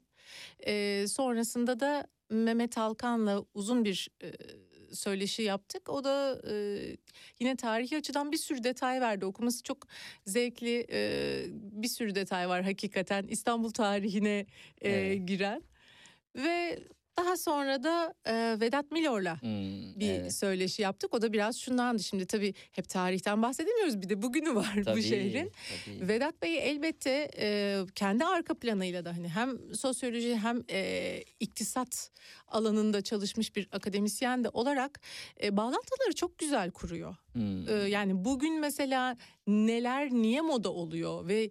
[0.66, 4.32] Ee, sonrasında da Mehmet Alkan'la uzun bir e,
[4.94, 5.88] söyleşi yaptık.
[5.88, 6.54] O da e,
[7.40, 9.24] yine tarihi açıdan bir sürü detay verdi.
[9.26, 9.78] Okuması çok
[10.26, 14.46] zevkli e, bir sürü detay var hakikaten İstanbul tarihine
[14.80, 15.28] e, Evet.
[15.28, 15.62] giren.
[16.36, 16.78] Ve
[17.18, 20.34] daha sonra da e, Vedat Milor'la Hmm, bir evet.
[20.34, 21.14] söyleşi yaptık.
[21.14, 22.02] O da biraz şundandı.
[22.02, 24.02] Şimdi tabii hep tarihten bahsedemiyoruz.
[24.02, 25.52] Bir de bugünü var bu Tabii, şehrin.
[25.86, 26.08] tabii.
[26.08, 32.10] Vedat Bey elbette e, kendi arka planıyla da hani hem sosyoloji hem e, iktisat
[32.48, 35.00] alanında çalışmış bir akademisyen de olarak
[35.42, 37.16] e, bağlantıları çok güzel kuruyor.
[37.32, 37.68] Hmm.
[37.68, 41.50] E, yani bugün mesela neler niye moda oluyor ve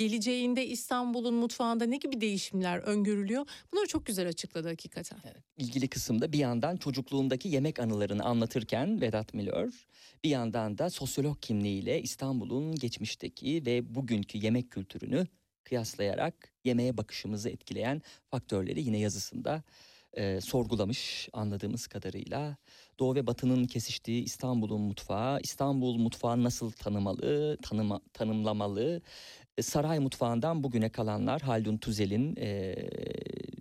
[0.00, 3.46] geleceğinde İstanbul'un mutfağında ne gibi değişimler öngörülüyor?
[3.72, 5.18] Bunları çok güzel açıkladı hakikaten.
[5.56, 9.86] ilgili kısımda bir yandan çocukluğundaki yemek anılarını anlatırken Vedat Milor
[10.24, 15.26] bir yandan da sosyolog kimliğiyle İstanbul'un geçmişteki ve bugünkü yemek kültürünü
[15.64, 19.62] kıyaslayarak yemeğe bakışımızı etkileyen faktörleri yine yazısında
[20.12, 22.56] e, sorgulamış anladığımız kadarıyla.
[22.98, 29.02] Doğu ve Batı'nın kesiştiği İstanbul'un mutfağı, İstanbul mutfağı nasıl tanımalı, tanıma, tanımlamalı,
[29.62, 32.76] saray mutfağından bugüne kalanlar Haldun Tuzel'in e,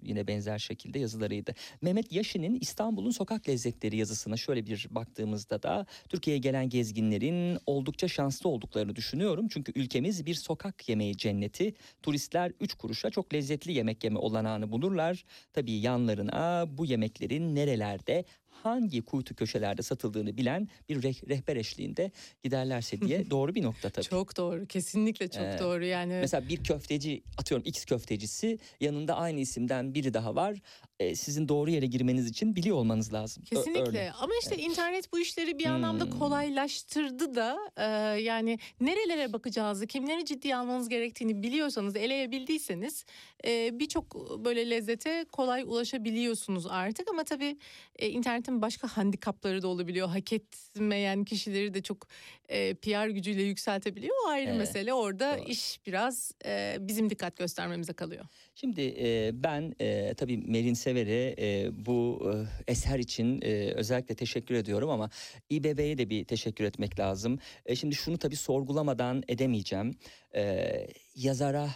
[0.10, 1.54] yine benzer şekilde yazılarıydı.
[1.82, 8.50] Mehmet Yaşin'in İstanbul'un sokak lezzetleri yazısına şöyle bir baktığımızda da Türkiye'ye gelen gezginlerin oldukça şanslı
[8.50, 9.48] olduklarını düşünüyorum.
[9.48, 11.74] Çünkü ülkemiz bir sokak yemeği cenneti.
[12.04, 15.26] Turistler 3 kuruşa çok lezzetli yemek yeme olanağını bulurlar.
[15.54, 22.12] Tabii yanlarına bu yemeklerin nerelerde hangi kuytu köşelerde satıldığını bilen bir reh- rehber eşliğinde
[22.44, 24.06] giderlerse diye doğru bir nokta tabii.
[24.06, 24.66] Çok doğru.
[24.66, 25.60] Kesinlikle çok Evet.
[25.60, 25.86] doğru.
[25.86, 30.58] Yani Mesela bir köfteci atıyorum X köftecisi yanında aynı isimden biri daha var.
[31.00, 33.44] E, sizin doğru yere girmeniz için biliyor olmanız lazım.
[33.44, 34.12] Kesinlikle öyle.
[34.20, 36.20] ama işte internet bu işleri bir anlamda Hmm.
[36.20, 37.84] kolaylaştırdı da e,
[38.22, 43.06] yani nerelere bakacağınızı kimleri ciddiye almanız gerektiğini biliyorsanız eleyebildiyseniz
[43.46, 47.58] e, birçok böyle lezzete kolay ulaşabiliyorsunuz artık ama tabii
[48.00, 52.08] e, internetin başka handikapları da olabiliyor hak etmeyen kişileri de çok
[52.50, 55.48] e, PR gücüyle yükseltebiliyor o ayrı Evet, mesele orada doğru.
[55.50, 58.26] iş biraz e, bizim dikkat göstermemize kalıyor.
[58.56, 64.56] Şimdi e, ben e, tabii Merin Sever'e e, bu e, eser için e, özellikle teşekkür
[64.56, 65.10] ediyorum ama
[65.50, 67.40] İBB'ye de bir teşekkür etmek lazım.
[67.66, 69.96] E, şimdi şunu tabii sorgulamadan edemeyeceğim.
[70.36, 71.70] E, yazara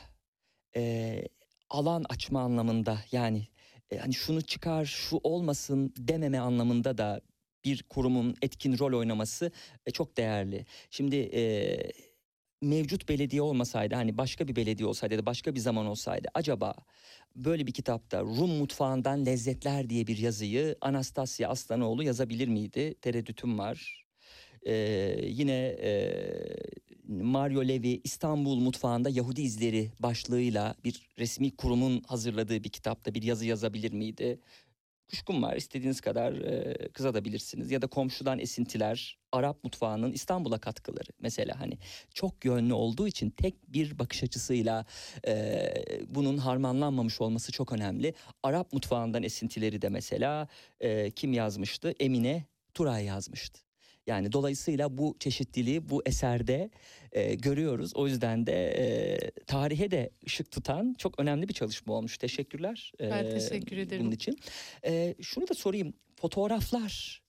[0.75, 1.23] e,
[1.69, 3.47] alan açma anlamında yani
[3.91, 7.21] e, hani şunu çıkar şu olmasın dememe anlamında da
[7.65, 9.51] bir kurumun etkin rol oynaması
[9.85, 10.65] e, çok değerli.
[10.89, 11.41] Şimdi e,
[12.63, 16.75] mevcut belediye olmasaydı hani başka bir belediye olsaydı ya da başka bir zaman olsaydı acaba
[17.35, 22.95] böyle bir kitapta Rum mutfağından lezzetler diye bir yazıyı Anastasya Aslanoğlu yazabilir miydi?
[23.01, 24.05] Tereddütüm var.
[24.65, 26.13] Ee, yine e,
[27.07, 33.45] Mario Levi İstanbul mutfağında Yahudi izleri başlığıyla bir resmi kurumun hazırladığı bir kitapta bir yazı
[33.45, 34.39] yazabilir miydi?
[35.07, 41.59] Kuşkum var istediğiniz kadar e, kızabilirsiniz ya da komşudan esintiler Arap mutfağının İstanbul'a katkıları mesela
[41.59, 41.77] hani
[42.13, 44.85] çok yönlü olduğu için tek bir bakış açısıyla
[45.27, 45.73] e,
[46.07, 48.13] bunun harmanlanmamış olması çok önemli.
[48.43, 50.47] Arap mutfağından esintileri de mesela
[50.79, 51.93] e, kim yazmıştı?
[51.99, 53.72] Emine Turay yazmıştı.
[54.07, 56.69] Yani dolayısıyla bu çeşitliliği bu eserde
[57.11, 57.95] e, görüyoruz.
[57.95, 62.17] O yüzden de e, tarihe de ışık tutan çok önemli bir çalışma olmuş.
[62.17, 62.91] Teşekkürler.
[62.99, 64.01] e, Ben teşekkür ederim.
[64.01, 64.39] Bunun için.
[64.85, 65.93] E, şunu da sorayım.
[66.15, 67.21] Fotoğraflar,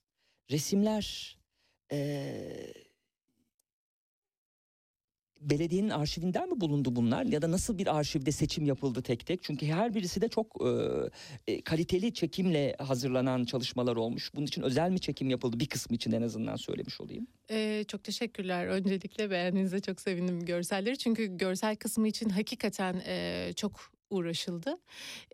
[0.51, 1.37] resimler,
[1.91, 2.27] e,
[5.49, 9.43] belediyenin arşivinden mi bulundu bunlar ya da nasıl bir arşivde seçim yapıldı tek tek?
[9.43, 14.31] Çünkü her birisi de çok e, e, kaliteli çekimle hazırlanan çalışmalar olmuş.
[14.35, 15.59] Bunun için özel mi çekim yapıldı?
[15.59, 17.27] Bir kısmı için en azından söylemiş olayım.
[17.49, 18.67] Ee, çok teşekkürler.
[18.67, 20.97] Öncelikle beğendiğinize çok sevindim görselleri.
[20.97, 24.77] Çünkü görsel kısmı için hakikaten e, çok uğraşıldı.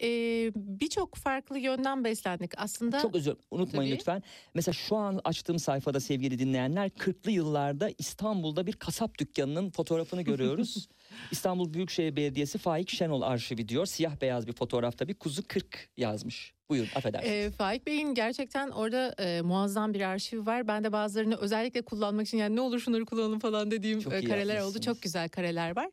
[0.02, 2.52] Ee, Birçok farklı yönden beslendik.
[2.58, 4.00] Aslında Çok özür unutmayın Tabii.
[4.00, 4.24] lütfen.
[4.54, 10.88] Mesela şu an açtığım sayfada sevgili dinleyenler 40'lı yıllarda İstanbul'da bir kasap dükkanının fotoğrafını görüyoruz.
[11.32, 13.86] İstanbul Büyükşehir Belediyesi Faik Şenol arşivi diyor.
[13.86, 16.54] Siyah beyaz bir fotoğrafta bir kuzu 40 yazmış.
[16.72, 17.34] Buyurun affedersiniz.
[17.34, 20.68] E, Faik Bey'in gerçekten orada e, muazzam bir arşivi var.
[20.68, 24.62] Ben de bazılarını özellikle kullanmak için yani ne olur şunları kullanalım falan dediğim e, kareler
[24.62, 24.82] oldu.
[24.82, 25.90] Çok güzel kareler var.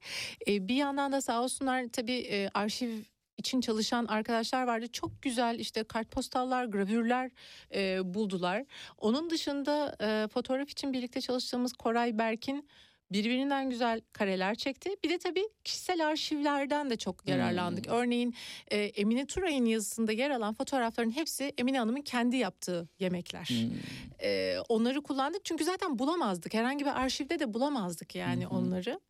[0.49, 2.89] E, bir yandan da sağ olsunlar tabii e, arşiv
[3.39, 4.87] için çalışan arkadaşlar vardı.
[4.93, 7.31] Çok güzel işte kartpostallar, gravürler
[7.75, 8.65] e, buldular.
[8.99, 12.69] Onun dışında e, fotoğraf için birlikte çalıştığımız Koray Berk'in
[13.13, 14.91] birbirinden güzel kareler çekti.
[15.05, 17.87] Bir de tabii kişisel arşivlerden de çok yararlandık.
[17.87, 18.35] Örneğin
[18.71, 23.45] e, Emine Turay'ın yazısında yer alan fotoğrafların hepsi Emine Hanım'ın kendi yaptığı yemekler.
[23.45, 23.71] Hmm.
[24.23, 26.55] E, onları kullandık çünkü zaten bulamazdık.
[26.55, 28.49] Herhangi bir arşivde de bulamazdık yani hı.
[28.49, 29.01] onları.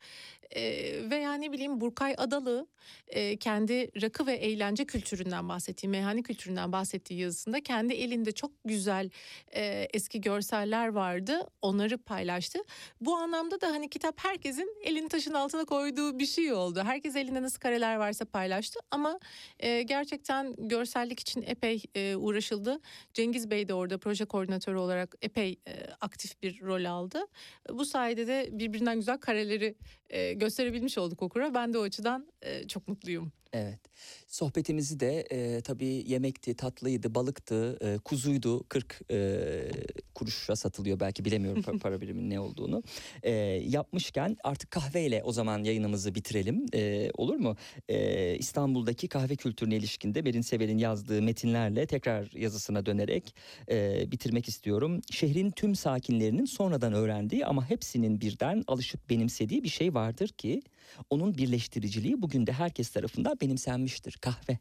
[0.57, 0.63] E,
[1.11, 2.67] veya ne bileyim Burkay Adalı
[3.09, 9.11] e, kendi rakı ve eğlence kültüründen bahsettiği, meyhane kültüründen bahsettiği yazısında kendi elinde çok güzel
[9.55, 11.41] e, eski görseller vardı.
[11.63, 12.59] Onları paylaştı.
[13.01, 16.83] Bu anlamda da hani kitap herkesin elini taşın altına koyduğu bir şey oldu.
[16.85, 19.19] Herkes elinde nasıl kareler varsa paylaştı ama
[19.61, 22.81] e, gerçekten görsellik için epey e, uğraşıldı.
[23.15, 27.27] Cengiz Bey de orada proje koordinatörü olarak epey e, aktif bir rol aldı.
[27.69, 29.75] Bu sayede de birbirinden güzel kareleri
[30.11, 31.55] e, gösterebilmiş olduk okura.
[31.55, 33.33] Ben de o açıdan e, çok mutluyum.
[33.53, 33.81] Evet.
[34.27, 38.65] Sohbetimizi de e, tabii yemekti, tatlıydı, balıktı, e, kuzuydu.
[38.69, 39.71] 40 e,
[40.15, 42.83] kuruşa satılıyor belki bilemiyorum pa- para birimin ne olduğunu.
[43.23, 43.33] E,
[43.67, 46.67] yapmışken artık kahveyle o zaman yayınımızı bitirelim.
[46.75, 47.57] E, olur mu?
[47.89, 53.35] E, İstanbul'daki kahve kültürüne ilişkinde Berin Sever'in yazdığı metinlerle tekrar yazısına dönerek
[53.71, 55.01] e, bitirmek istiyorum.
[55.11, 60.63] Şehrin tüm sakinlerinin sonradan öğrendiği ama hepsinin birden alışıp benimsediği bir şey vardır ki
[61.11, 64.59] onun birleştiriciliği bugün de herkes tarafından benimsenmiştir kahve.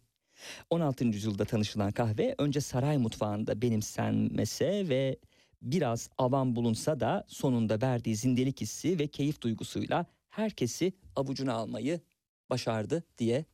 [0.70, 1.06] 16.
[1.06, 5.18] yüzyılda tanışılan kahve önce saray mutfağında benimsenmese ve
[5.62, 12.02] biraz avam bulunsa da sonunda verdiği zindelik hissi ve keyif duygusuyla herkesi avucuna almayı
[12.50, 13.46] başardı diye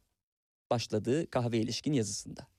[0.70, 2.53] başladığı kahve ilişkin yazısında.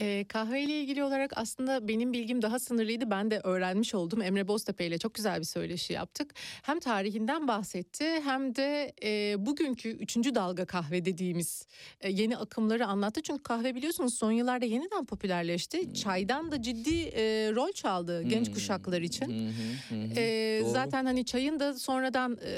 [0.00, 3.10] E, kahve ile ilgili olarak aslında benim bilgim daha sınırlıydı.
[3.10, 4.22] Ben de öğrenmiş oldum.
[4.22, 6.34] Emre Boztepe ile çok güzel bir söyleşi yaptık.
[6.62, 11.66] Hem tarihinden bahsetti hem de e, bugünkü üçüncü dalga kahve dediğimiz
[12.00, 13.22] e, yeni akımları anlattı.
[13.22, 15.94] Çünkü kahve biliyorsunuz son yıllarda yeniden popülerleşti.
[15.94, 17.22] Çaydan da ciddi e,
[17.54, 18.54] rol çaldı genç Hmm.
[18.54, 19.26] kuşaklar için.
[19.26, 19.96] Hı.
[20.16, 20.70] Ee, Doğru.
[20.70, 22.52] zaten hani çayın da sonradan e,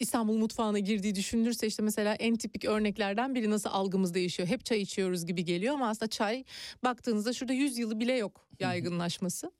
[0.00, 4.48] İstanbul mutfağına girdiği düşünülürse işte mesela en tipik örneklerden biri nasıl algımız değişiyor.
[4.48, 6.44] Hep çay içiyoruz gibi geliyor ama aslında çay
[6.84, 9.52] baktığınızda şurada 100 yılı bile yok yaygınlaşması.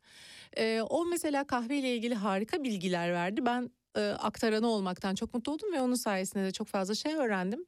[0.57, 3.47] Ee, o mesela kahve ile ilgili harika bilgiler verdi.
[3.47, 7.65] Ben e, aktaranı olmaktan çok mutlu oldum ve onun sayesinde de çok fazla şey öğrendim.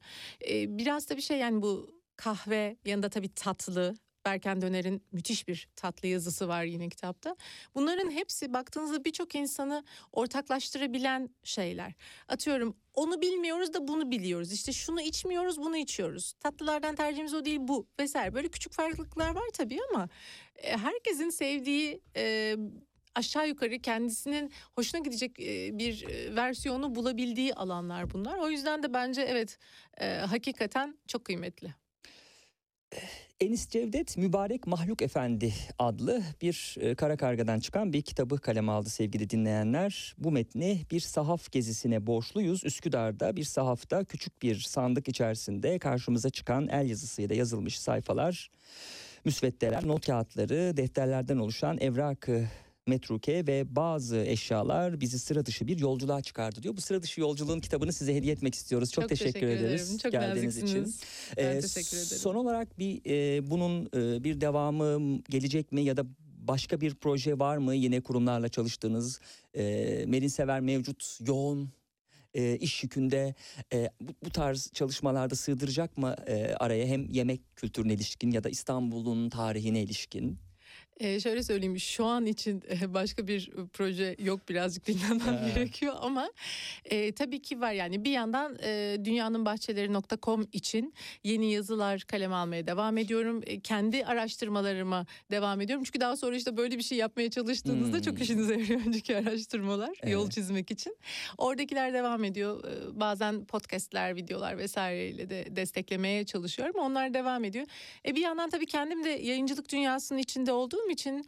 [0.50, 3.94] Ee, biraz da bir şey yani bu kahve yanında tabii tatlı.
[4.24, 7.36] Berken Döner'in müthiş bir tatlı yazısı var yine kitapta.
[7.74, 11.92] Bunların hepsi baktığınızda birçok insanı ortaklaştırabilen şeyler.
[12.28, 14.52] Atıyorum onu bilmiyoruz da bunu biliyoruz.
[14.52, 16.32] İşte şunu içmiyoruz bunu içiyoruz.
[16.32, 18.34] Tatlılardan tercihimiz o değil bu vesaire.
[18.34, 20.08] Böyle küçük farklılıklar var tabii ama
[20.56, 22.56] e, herkesin sevdiği e,
[23.14, 26.06] aşağı yukarı kendisinin hoşuna gidecek e, bir
[26.36, 28.38] versiyonu bulabildiği alanlar bunlar.
[28.38, 29.58] O yüzden de bence evet
[30.26, 31.74] hakikaten çok kıymetli.
[33.42, 38.88] Enis Cevdet Mübarek Mahluk Efendi adlı bir e, kara kargadan çıkan bir kitabı kaleme aldı
[38.88, 40.14] sevgili dinleyenler.
[40.18, 42.64] Bu metni bir sahaf gezisine borçluyuz.
[42.64, 48.50] Üsküdar'da bir sahafta küçük bir sandık içerisinde karşımıza çıkan el yazısıyla yazılmış sayfalar,
[49.24, 52.44] müsveddeler, not kağıtları, defterlerden oluşan evrakı
[52.86, 56.76] metruke ve bazı eşyalar bizi sıra dışı bir yolculuğa çıkardı diyor.
[56.76, 58.92] Bu sıra dışı yolculuğun kitabını size hediye etmek istiyoruz.
[58.92, 59.98] Çok, Çok teşekkür, teşekkür ederiz ederim.
[59.98, 60.94] Çok geldiğiniz için.
[61.36, 62.18] Ben Ee, teşekkür ederim.
[62.18, 66.04] Son olarak bir e, bunun e, bir devamı gelecek mi ya da
[66.38, 69.20] başka bir proje var mı yine kurumlarla çalıştığınız?
[69.54, 69.62] E,
[70.06, 71.72] Merin Sever mevcut yoğun
[72.34, 73.34] e, iş yükünde
[73.72, 78.48] e, bu, bu tarz çalışmalarda sığdıracak mı e, araya hem yemek kültürüne ilişkin ya da
[78.48, 80.38] İstanbul'un tarihine ilişkin?
[81.00, 86.30] Ee, şöyle söyleyeyim şu an için e, başka bir proje yok birazcık dinlenmem gerekiyor ama
[86.84, 92.98] e, tabii ki var yani bir yandan e, dünyanınbahçeleri.com için yeni yazılar kaleme almaya devam
[92.98, 93.42] ediyorum.
[93.46, 95.84] E, kendi araştırmalarıma devam ediyorum.
[95.84, 98.02] Çünkü daha sonra işte böyle bir şey yapmaya çalıştığınızda Hmm.
[98.02, 100.32] çok işinize yarıyor önceki araştırmalar yol Evet.
[100.32, 100.96] çizmek için.
[101.38, 102.64] Oradakiler devam ediyor.
[102.64, 106.74] E, bazen podcastler, videolar vesaireyle de desteklemeye çalışıyorum.
[106.80, 107.66] Onlar devam ediyor.
[108.06, 111.26] E bir yandan tabii kendim de yayıncılık dünyasının içinde olduğum için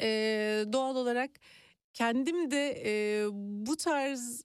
[0.00, 0.06] e,
[0.72, 1.30] doğal olarak
[1.94, 3.26] kendim de e,
[3.66, 4.44] bu tarz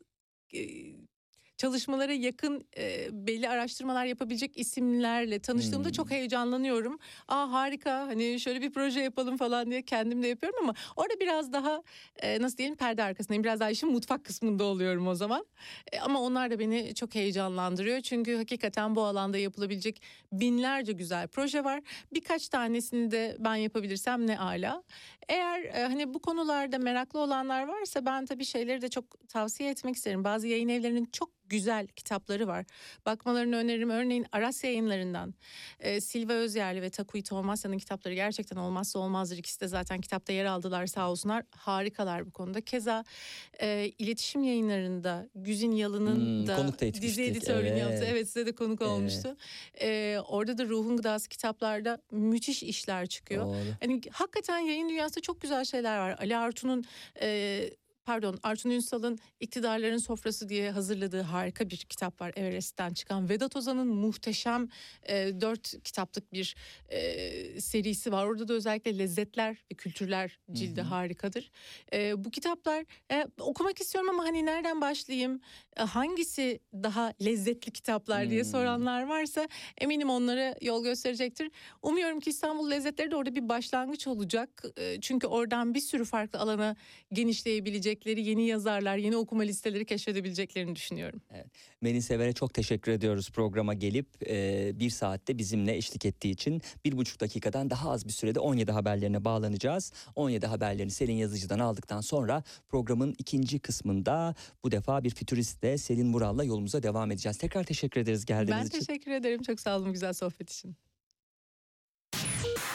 [1.62, 5.92] çalışmalara yakın e, belli araştırmalar yapabilecek isimlerle tanıştığımda Hmm.
[5.94, 7.00] çok heyecanlanıyorum.
[7.28, 11.54] Aa harika hani şöyle bir proje yapalım falan diye kendim de yapıyorum ama orada biraz
[11.54, 11.84] daha
[12.22, 13.44] e, nasıl diyelim perde arkasındayım.
[13.44, 15.46] Biraz daha işin mutfak kısmında oluyorum o zaman.
[15.92, 18.02] E, ama onlar da beni çok heyecanlandırıyor.
[18.02, 20.02] Çünkü hakikaten bu alanda yapılabilecek
[20.32, 21.82] binlerce güzel proje var.
[22.14, 24.84] Birkaç tanesini de ben yapabilirsem ne ala.
[25.30, 29.96] Eğer e, hani bu konularda meraklı olanlar varsa ben tabii şeyleri de çok tavsiye etmek
[29.96, 30.24] isterim.
[30.24, 32.66] Bazı yayın evlerinin çok güzel kitapları var.
[33.06, 33.90] Bakmalarını öneririm.
[33.90, 35.34] Örneğin Aras yayınlarından
[35.80, 39.38] e, Silva Özyerli ve Takuyi Tomasya'nın kitapları gerçekten olmazsa olmazdır.
[39.38, 41.44] İkisi de zaten kitapta yer aldılar sağ olsunlar.
[41.56, 42.62] Harikalar bu konuda.
[42.62, 43.04] Keza
[43.62, 46.72] e, iletişim yayınlarında Güzin Yalın'ın Hmm, da
[47.02, 47.82] dizi editörlüğünü evet.
[47.82, 48.06] yaptı.
[48.10, 48.92] Evet size de konuk Evet.
[48.92, 49.38] olmuştu.
[49.82, 53.46] E, orada da Ruhun Gıdası kitaplarda müthiş işler çıkıyor.
[53.46, 53.56] Doğru.
[53.82, 56.16] Hani hakikaten yayın dünyasında çok güzel şeyler var.
[56.20, 56.84] Ali Artun'un
[57.22, 57.70] e,
[58.06, 63.30] pardon Artun Ünsal'ın iktidarların sofrası diye hazırladığı harika bir kitap var Everest'ten çıkan.
[63.30, 64.68] Vedat Ozan'ın muhteşem
[65.10, 66.56] e, dört kitaplık bir
[66.90, 68.26] e, serisi var.
[68.26, 70.90] Orada da özellikle lezzetler ve kültürler cildi Hı hı.
[70.90, 71.52] harikadır.
[71.94, 75.42] E, bu kitaplar e, okumak istiyorum ama hani nereden başlayayım?
[75.78, 78.50] E, hangisi daha lezzetli kitaplar diye Hmm.
[78.52, 79.48] soranlar varsa
[79.78, 81.52] eminim onlara yol gösterecektir.
[81.82, 84.64] Umuyorum ki İstanbul Lezzetleri de orada bir başlangıç olacak.
[84.78, 86.76] E, Çünkü oradan bir sürü farklı alana
[87.92, 91.22] genişleyebilecekleri yeni yazarlar, yeni okuma listeleri keşfedebileceklerini düşünüyorum.
[91.82, 96.62] Merin Sever'e çok teşekkür ediyoruz programa gelip e, bir saatte bizimle eşlik ettiği için.
[96.86, 99.92] Bir buçuk dakikadan daha az bir sürede 17 haberlerine bağlanacağız.
[100.16, 106.44] 17 haberlerini Selin Yazıcı'dan aldıktan sonra programın ikinci kısmında bu defa bir fütüristle Selin Vural'la
[106.44, 107.38] yolumuza devam edeceğiz.
[107.38, 108.80] Tekrar teşekkür ederiz geldiğiniz ben için.
[108.80, 109.42] teşekkür ederim.
[109.42, 110.76] Çok sağ olun güzel sohbet için.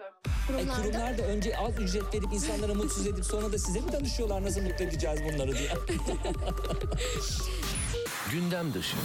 [0.00, 0.04] E,
[0.46, 4.42] Kurumlarda kurumlar da önce az ücret verip insanlara mutsuz edip sonra da size mi danışıyorlar
[4.42, 5.68] nasıl mutlu edeceğiz bunları diye.
[8.32, 8.96] Gündem dışı.